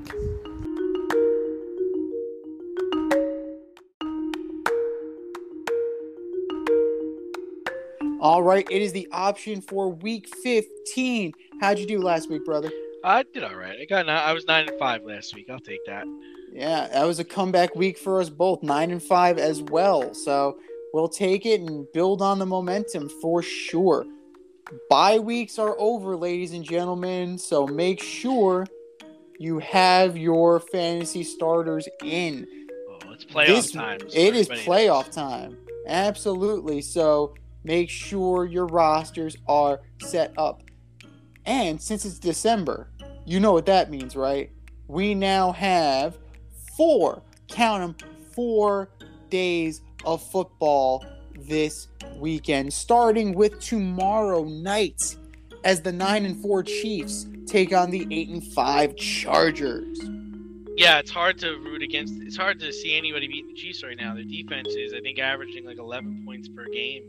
[8.22, 11.32] All right, it is the option for week 15.
[11.60, 12.70] How'd you do last week, brother?
[13.04, 13.78] I did all right.
[13.78, 14.06] I got.
[14.06, 15.50] Nine, I was nine and five last week.
[15.50, 16.06] I'll take that.
[16.54, 20.14] Yeah, that was a comeback week for us both, nine and five as well.
[20.14, 20.58] So
[20.94, 24.06] we'll take it and build on the momentum for sure.
[24.88, 27.38] Bye weeks are over, ladies and gentlemen.
[27.38, 28.66] So make sure
[29.38, 32.46] you have your fantasy starters in.
[32.90, 34.00] Oh, it's playoff This- time.
[34.14, 35.14] It is playoff knows.
[35.14, 35.58] time.
[35.86, 36.82] Absolutely.
[36.82, 37.34] So
[37.64, 40.62] make sure your rosters are set up.
[41.46, 42.90] And since it's December,
[43.24, 44.50] you know what that means, right?
[44.88, 46.18] We now have
[46.76, 48.90] four, count them, four
[49.30, 51.04] days of football
[51.46, 55.16] this weekend, starting with tomorrow night
[55.64, 60.00] as the 9 and 4 Chiefs take on the 8 and 5 Chargers.
[60.76, 62.14] Yeah, it's hard to root against.
[62.22, 64.14] It's hard to see anybody beating the Chiefs right now.
[64.14, 67.04] Their defense is, I think, averaging like 11 points per game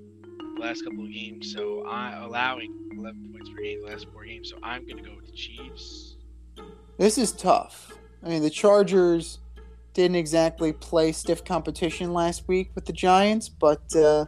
[0.56, 1.54] the last couple of games.
[1.54, 4.50] So I allowing 11 points per game the last four games.
[4.50, 6.16] So I'm gonna go with the Chiefs.
[6.98, 7.94] This is tough.
[8.24, 9.40] I mean, the Chargers
[9.94, 14.26] didn't exactly play stiff competition last week with the Giants, but uh,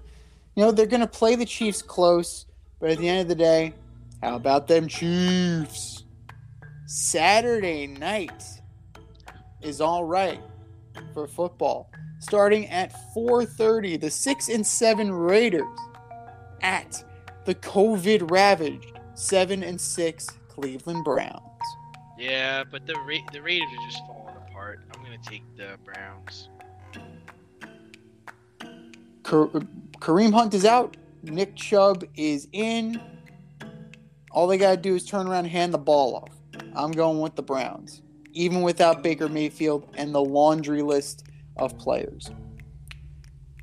[0.55, 2.45] you know they're going to play the Chiefs close.
[2.79, 3.73] But at the end of the day,
[4.21, 6.03] how about them Chiefs?
[6.85, 8.43] Saturday night
[9.61, 10.41] is all right
[11.13, 11.89] for football.
[12.19, 15.63] Starting at 4:30, the six and seven Raiders
[16.61, 17.03] at
[17.45, 21.41] the COVID ravaged seven and six Cleveland Browns.
[22.17, 24.03] Yeah, but the Ra- the Raiders are just
[25.13, 26.49] gonna take the Browns.
[29.23, 30.97] Kareem Hunt is out.
[31.23, 33.01] Nick Chubb is in.
[34.31, 36.31] All they got to do is turn around and hand the ball off.
[36.75, 38.01] I'm going with the Browns,
[38.33, 42.31] even without Baker Mayfield and the laundry list of players.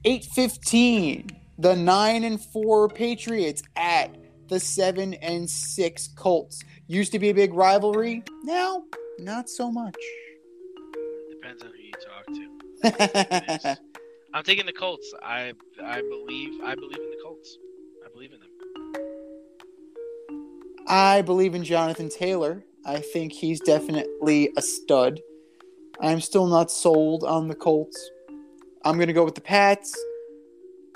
[0.05, 4.17] 8:15, the 9 and 4 Patriots at
[4.49, 6.63] the 7 and 6 Colts.
[6.87, 8.23] Used to be a big rivalry.
[8.45, 8.85] Now,
[9.19, 9.97] not so much.
[14.33, 15.13] I'm taking the Colts.
[15.23, 15.53] I
[15.83, 17.59] I believe I believe in the Colts.
[18.05, 18.49] I believe in them.
[20.87, 22.65] I believe in Jonathan Taylor.
[22.87, 25.21] I think he's definitely a stud.
[26.01, 28.11] I'm still not sold on the Colts.
[28.85, 29.95] I'm going to go with the Pats.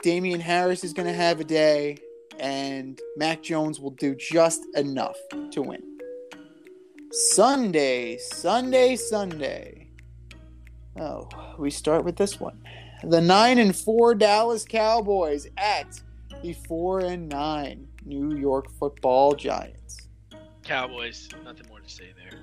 [0.03, 1.99] Damien Harris is going to have a day,
[2.39, 5.16] and Mac Jones will do just enough
[5.53, 5.82] to win.
[7.11, 9.84] Sunday, Sunday, Sunday.
[10.97, 11.29] Oh,
[11.59, 12.63] we start with this one.
[13.03, 16.01] The 9 and 4 Dallas Cowboys at
[16.43, 20.09] the 4 and 9 New York Football Giants.
[20.63, 21.29] Cowboys.
[21.45, 22.39] Nothing more to say there.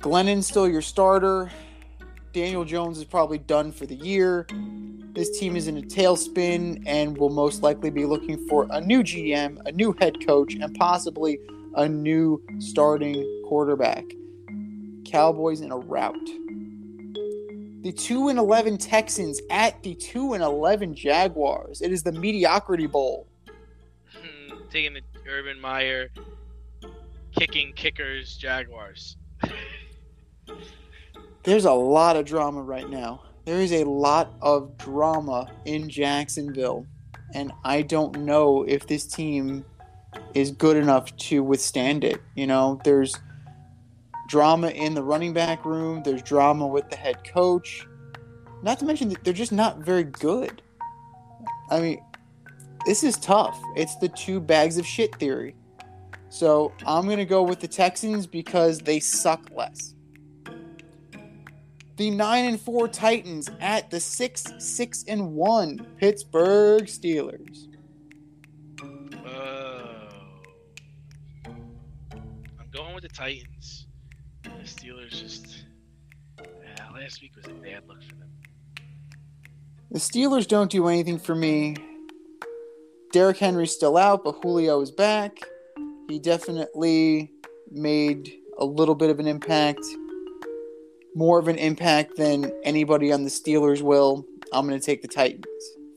[0.00, 1.50] Glennon's still your starter.
[2.32, 4.46] Daniel Jones is probably done for the year.
[5.14, 9.02] This team is in a tailspin and will most likely be looking for a new
[9.02, 11.38] GM, a new head coach, and possibly
[11.74, 14.04] a new starting quarterback.
[15.12, 16.16] Cowboys in a rout.
[17.82, 21.82] The 2 and 11 Texans at the 2 and 11 Jaguars.
[21.82, 23.26] It is the Mediocrity Bowl.
[24.16, 26.08] Hmm, Taking the Urban Meyer,
[27.38, 29.18] kicking kickers, Jaguars.
[31.42, 33.24] There's a lot of drama right now.
[33.44, 36.86] There is a lot of drama in Jacksonville,
[37.34, 39.64] and I don't know if this team
[40.32, 42.22] is good enough to withstand it.
[42.34, 43.16] You know, there's
[44.32, 47.86] drama in the running back room, there's drama with the head coach.
[48.62, 50.62] Not to mention that they're just not very good.
[51.70, 52.02] I mean,
[52.86, 53.60] this is tough.
[53.76, 55.54] It's the two bags of shit theory.
[56.30, 59.94] So I'm going to go with the Texans because they suck less
[61.96, 67.66] the 9 and 4 Titans at the 6 6 and 1 Pittsburgh Steelers.
[69.26, 70.08] Oh.
[71.44, 73.81] I'm going with the Titans.
[74.42, 75.64] The Steelers just.
[76.40, 78.30] Yeah, last week was a bad look for them.
[79.90, 81.76] The Steelers don't do anything for me.
[83.12, 85.38] Derrick Henry's still out, but Julio is back.
[86.08, 87.30] He definitely
[87.70, 89.80] made a little bit of an impact.
[91.14, 94.24] More of an impact than anybody on the Steelers will.
[94.52, 95.44] I'm going to take the Titans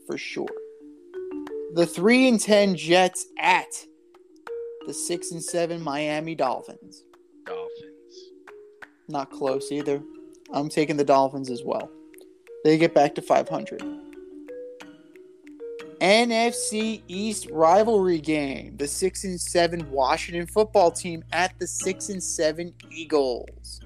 [0.06, 0.48] for sure.
[1.74, 3.86] The 3 and 10 Jets at
[4.86, 7.04] the 6 and 7 Miami Dolphins.
[7.44, 7.95] Dolphins.
[9.08, 10.02] Not close either.
[10.52, 11.90] I'm taking the Dolphins as well.
[12.64, 13.82] They get back to 500.
[16.00, 18.76] NFC East rivalry game.
[18.76, 23.80] The 6 and 7 Washington football team at the 6 and 7 Eagles.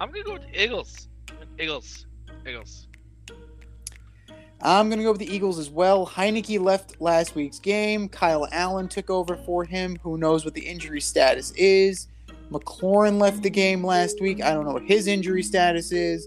[0.00, 1.08] I'm gonna go with the Eagles.
[1.58, 2.06] Eagles.
[2.46, 2.88] Eagles.
[4.64, 6.06] I'm going to go with the Eagles as well.
[6.06, 8.08] Heinicke left last week's game.
[8.08, 9.98] Kyle Allen took over for him.
[10.02, 12.08] Who knows what the injury status is?
[12.50, 14.42] McLaurin left the game last week.
[14.42, 16.26] I don't know what his injury status is.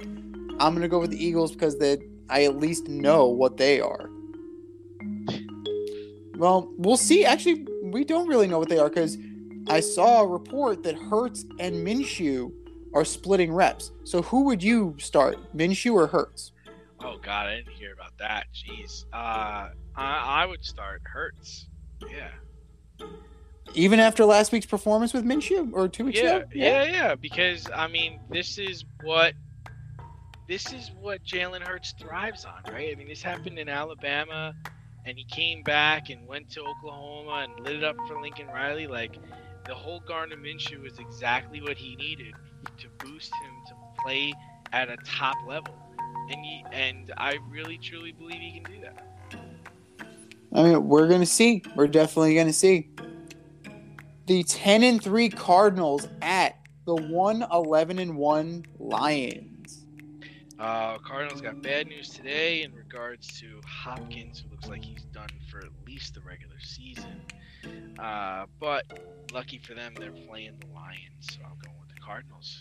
[0.59, 1.97] I'm going to go with the Eagles because they,
[2.30, 4.09] I at least know what they are.
[6.38, 7.26] Well, we'll see.
[7.26, 9.18] Actually, we don't really know what they are because
[9.70, 12.51] I saw a report that Hurts and Minshew
[12.93, 13.91] are splitting reps.
[14.03, 16.51] So who would you start, Minshew or Hurts?
[16.99, 18.47] Oh God, I didn't hear about that.
[18.53, 19.05] Jeez.
[19.13, 21.68] Uh, I, I would start Hurts.
[22.09, 22.30] Yeah.
[23.74, 26.47] Even after last week's performance with Minshew or two weeks Yeah, ago?
[26.53, 26.91] yeah, yeah.
[26.91, 29.34] yeah, Because I mean, this is what
[30.47, 32.89] this is what Jalen Hurts thrives on, right?
[32.91, 34.53] I mean, this happened in Alabama,
[35.05, 38.88] and he came back and went to Oklahoma and lit it up for Lincoln Riley.
[38.88, 39.18] Like
[39.65, 42.34] the whole Gardner Minshew was exactly what he needed
[42.78, 44.34] to boost him to play
[44.72, 45.76] at a top level,
[46.32, 49.04] and he, and I really truly believe he can do that.
[50.54, 51.62] I mean, we're gonna see.
[51.75, 52.89] We're definitely gonna see.
[54.28, 59.86] The ten and three Cardinals at the one eleven and one Lions.
[60.59, 65.29] Uh, Cardinals got bad news today in regards to Hopkins, who looks like he's done
[65.49, 67.21] for at least the regular season.
[67.99, 68.83] Uh, but
[69.32, 72.59] lucky for them, they're playing the Lions, so I'm going with the Cardinals.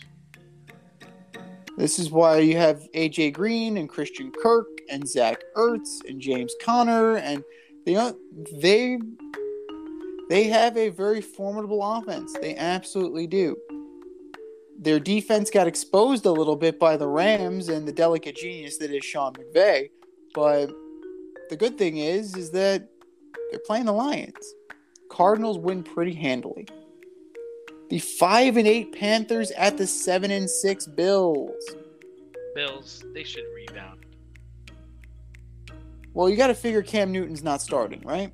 [1.77, 6.55] This is why you have AJ Green and Christian Kirk and Zach Ertz and James
[6.63, 7.43] Conner and
[7.85, 7.93] they
[8.61, 8.99] they
[10.29, 12.33] they have a very formidable offense.
[12.39, 13.57] They absolutely do.
[14.79, 18.91] Their defense got exposed a little bit by the Rams and the delicate genius that
[18.91, 19.89] is Sean McVay,
[20.35, 20.71] but
[21.49, 22.87] the good thing is is that
[23.49, 24.53] they're playing the Lions.
[25.09, 26.67] Cardinals win pretty handily.
[27.89, 31.63] The five and eight Panthers at the seven and six Bills.
[32.53, 34.05] Bills, they should rebound.
[36.13, 38.31] Well, you got to figure Cam Newton's not starting, right?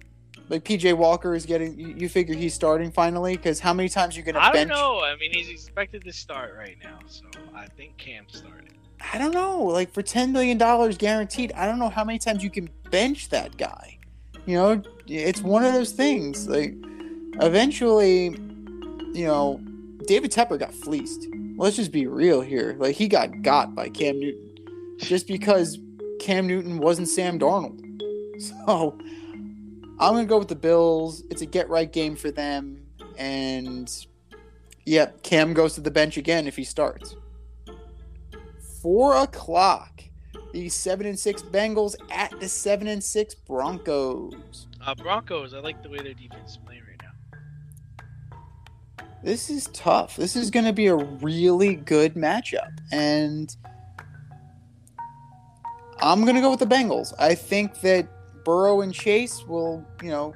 [0.49, 1.79] Like PJ Walker is getting.
[1.79, 5.01] You, you figure he's starting finally because how many times you gonna I don't know.
[5.03, 7.25] I mean, he's expected to start right now, so
[7.55, 8.73] I think Cam started.
[9.11, 9.63] I don't know.
[9.63, 13.29] Like for ten million dollars guaranteed, I don't know how many times you can bench
[13.29, 13.97] that guy.
[14.45, 16.47] You know, it's one of those things.
[16.47, 16.75] Like
[17.41, 18.25] eventually,
[19.13, 19.61] you know,
[20.07, 21.27] David Tepper got fleeced.
[21.57, 22.75] let's just be real here.
[22.77, 25.79] Like he got got by Cam Newton just because
[26.19, 27.79] Cam Newton wasn't Sam Darnold.
[28.39, 28.97] So
[29.99, 31.23] I'm gonna go with the Bills.
[31.29, 32.85] It's a get right game for them,
[33.17, 33.91] and
[34.85, 37.15] yep, Cam goes to the bench again if he starts.
[38.81, 40.03] Four o'clock.
[40.51, 44.67] The seven and six Bengals at the seven and six Broncos.
[44.85, 49.07] Uh, Broncos, I like the way their defense is playing right now.
[49.23, 50.15] This is tough.
[50.15, 52.69] This is going to be a really good matchup.
[52.91, 53.55] And
[56.01, 57.13] I'm going to go with the Bengals.
[57.17, 58.07] I think that
[58.43, 60.33] Burrow and Chase will, you know,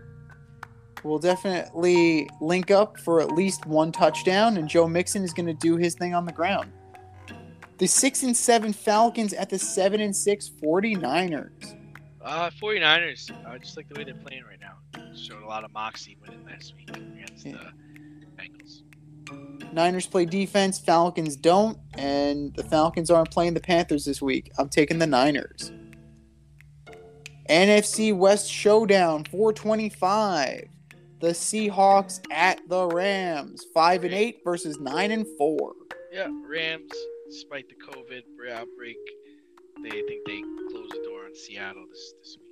[1.03, 5.53] will definitely link up for at least one touchdown, and Joe Mixon is going to
[5.53, 6.71] do his thing on the ground.
[7.77, 11.75] The 6 and 7 Falcons at the 7 and 6 49ers.
[12.21, 14.73] Uh, 49ers, I just like the way they're playing right now.
[15.15, 17.53] Showed a lot of moxie winning last week against Yeah.
[18.19, 19.73] the Bengals.
[19.73, 24.51] Niners play defense, Falcons don't, and the Falcons aren't playing the Panthers this week.
[24.57, 25.71] I'm taking the Niners.
[27.49, 30.67] NFC West Showdown 425.
[31.19, 33.65] The Seahawks at the Rams.
[33.73, 35.73] 5 and 8 versus 9 and 4.
[36.11, 36.91] Yeah, Rams,
[37.29, 38.97] despite the COVID outbreak,
[39.83, 40.41] they think they
[40.71, 42.47] closed the door on Seattle this, this week.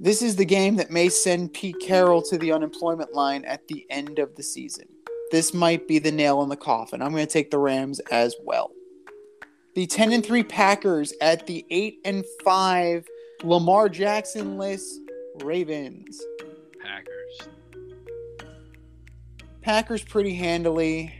[0.00, 3.86] This is the game that may send Pete Carroll to the unemployment line at the
[3.88, 4.88] end of the season.
[5.30, 7.00] This might be the nail in the coffin.
[7.00, 8.72] I'm going to take the Rams as well.
[9.74, 13.08] The 10 and 3 Packers at the 8 and 5
[13.42, 14.98] Lamar Jackson-less
[15.42, 16.20] Ravens.
[16.82, 17.48] Packers.
[19.62, 21.14] Packers pretty handily.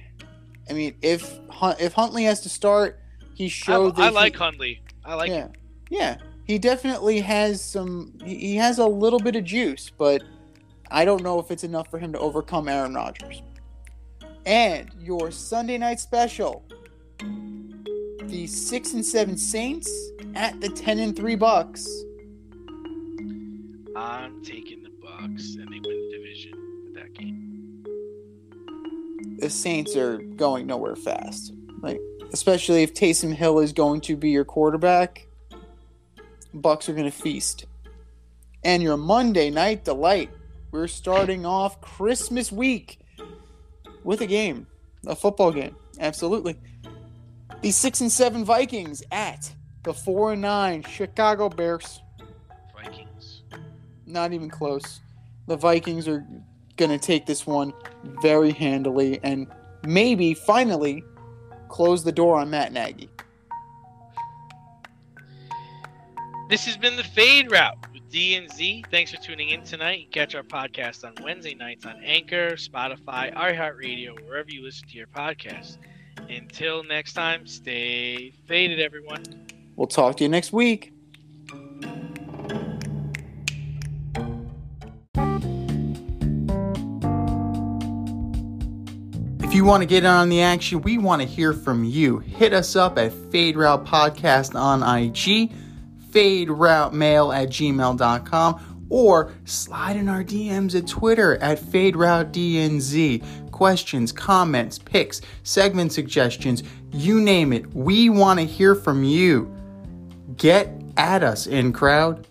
[0.68, 1.38] I mean, if
[1.80, 3.00] if Huntley has to start,
[3.34, 4.82] he I, showed that I he- like Huntley.
[5.04, 5.48] I like yeah,
[5.90, 6.16] yeah.
[6.44, 8.12] He definitely has some.
[8.24, 10.22] He he has a little bit of juice, but
[10.90, 13.42] I don't know if it's enough for him to overcome Aaron Rodgers.
[14.44, 16.64] And your Sunday night special,
[18.28, 19.90] the six and seven Saints
[20.34, 21.86] at the ten and three Bucs.
[23.94, 26.52] I'm taking the Bucs, and they win the division
[26.84, 27.84] with that game.
[29.38, 31.52] The Saints are going nowhere fast.
[31.80, 32.00] Like,
[32.32, 35.26] especially if Taysom Hill is going to be your quarterback,
[36.54, 37.66] Bucs are going to feast.
[38.64, 40.30] And your Monday night delight,
[40.70, 43.00] we're starting off Christmas week
[44.04, 44.66] with a game,
[45.06, 45.76] a football game.
[45.98, 46.56] Absolutely.
[47.62, 52.02] The six and seven Vikings at the four and nine Chicago Bears.
[52.74, 53.42] Vikings.
[54.04, 55.00] Not even close.
[55.46, 56.26] The Vikings are
[56.76, 57.72] going to take this one
[58.20, 59.46] very handily and
[59.84, 61.04] maybe finally
[61.68, 63.08] close the door on Matt Nagy.
[66.48, 68.84] This has been the Fade Route with D and Z.
[68.90, 70.00] Thanks for tuning in tonight.
[70.00, 74.98] You catch our podcast on Wednesday nights on Anchor, Spotify, iHeartRadio, wherever you listen to
[74.98, 75.78] your podcasts.
[76.28, 79.46] Until next time, stay faded, everyone.
[79.76, 80.92] We'll talk to you next week.
[89.52, 92.20] If you want to get in on the action, we want to hear from you.
[92.20, 95.52] Hit us up at Fade Route Podcast on IG,
[96.10, 102.32] Fade Route Mail at gmail.com, or slide in our DMs at Twitter at Fade Route
[102.32, 103.41] DNZ.
[103.62, 107.72] Questions, comments, picks, segment suggestions, you name it.
[107.72, 109.54] We want to hear from you.
[110.36, 112.26] Get at us, in crowd.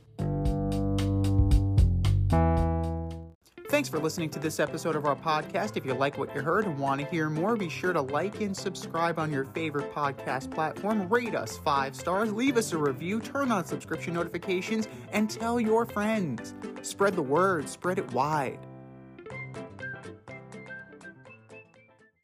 [3.70, 5.78] Thanks for listening to this episode of our podcast.
[5.78, 8.42] If you like what you heard and want to hear more, be sure to like
[8.42, 11.08] and subscribe on your favorite podcast platform.
[11.08, 15.86] Rate us five stars, leave us a review, turn on subscription notifications, and tell your
[15.86, 16.54] friends.
[16.82, 18.60] Spread the word, spread it wide.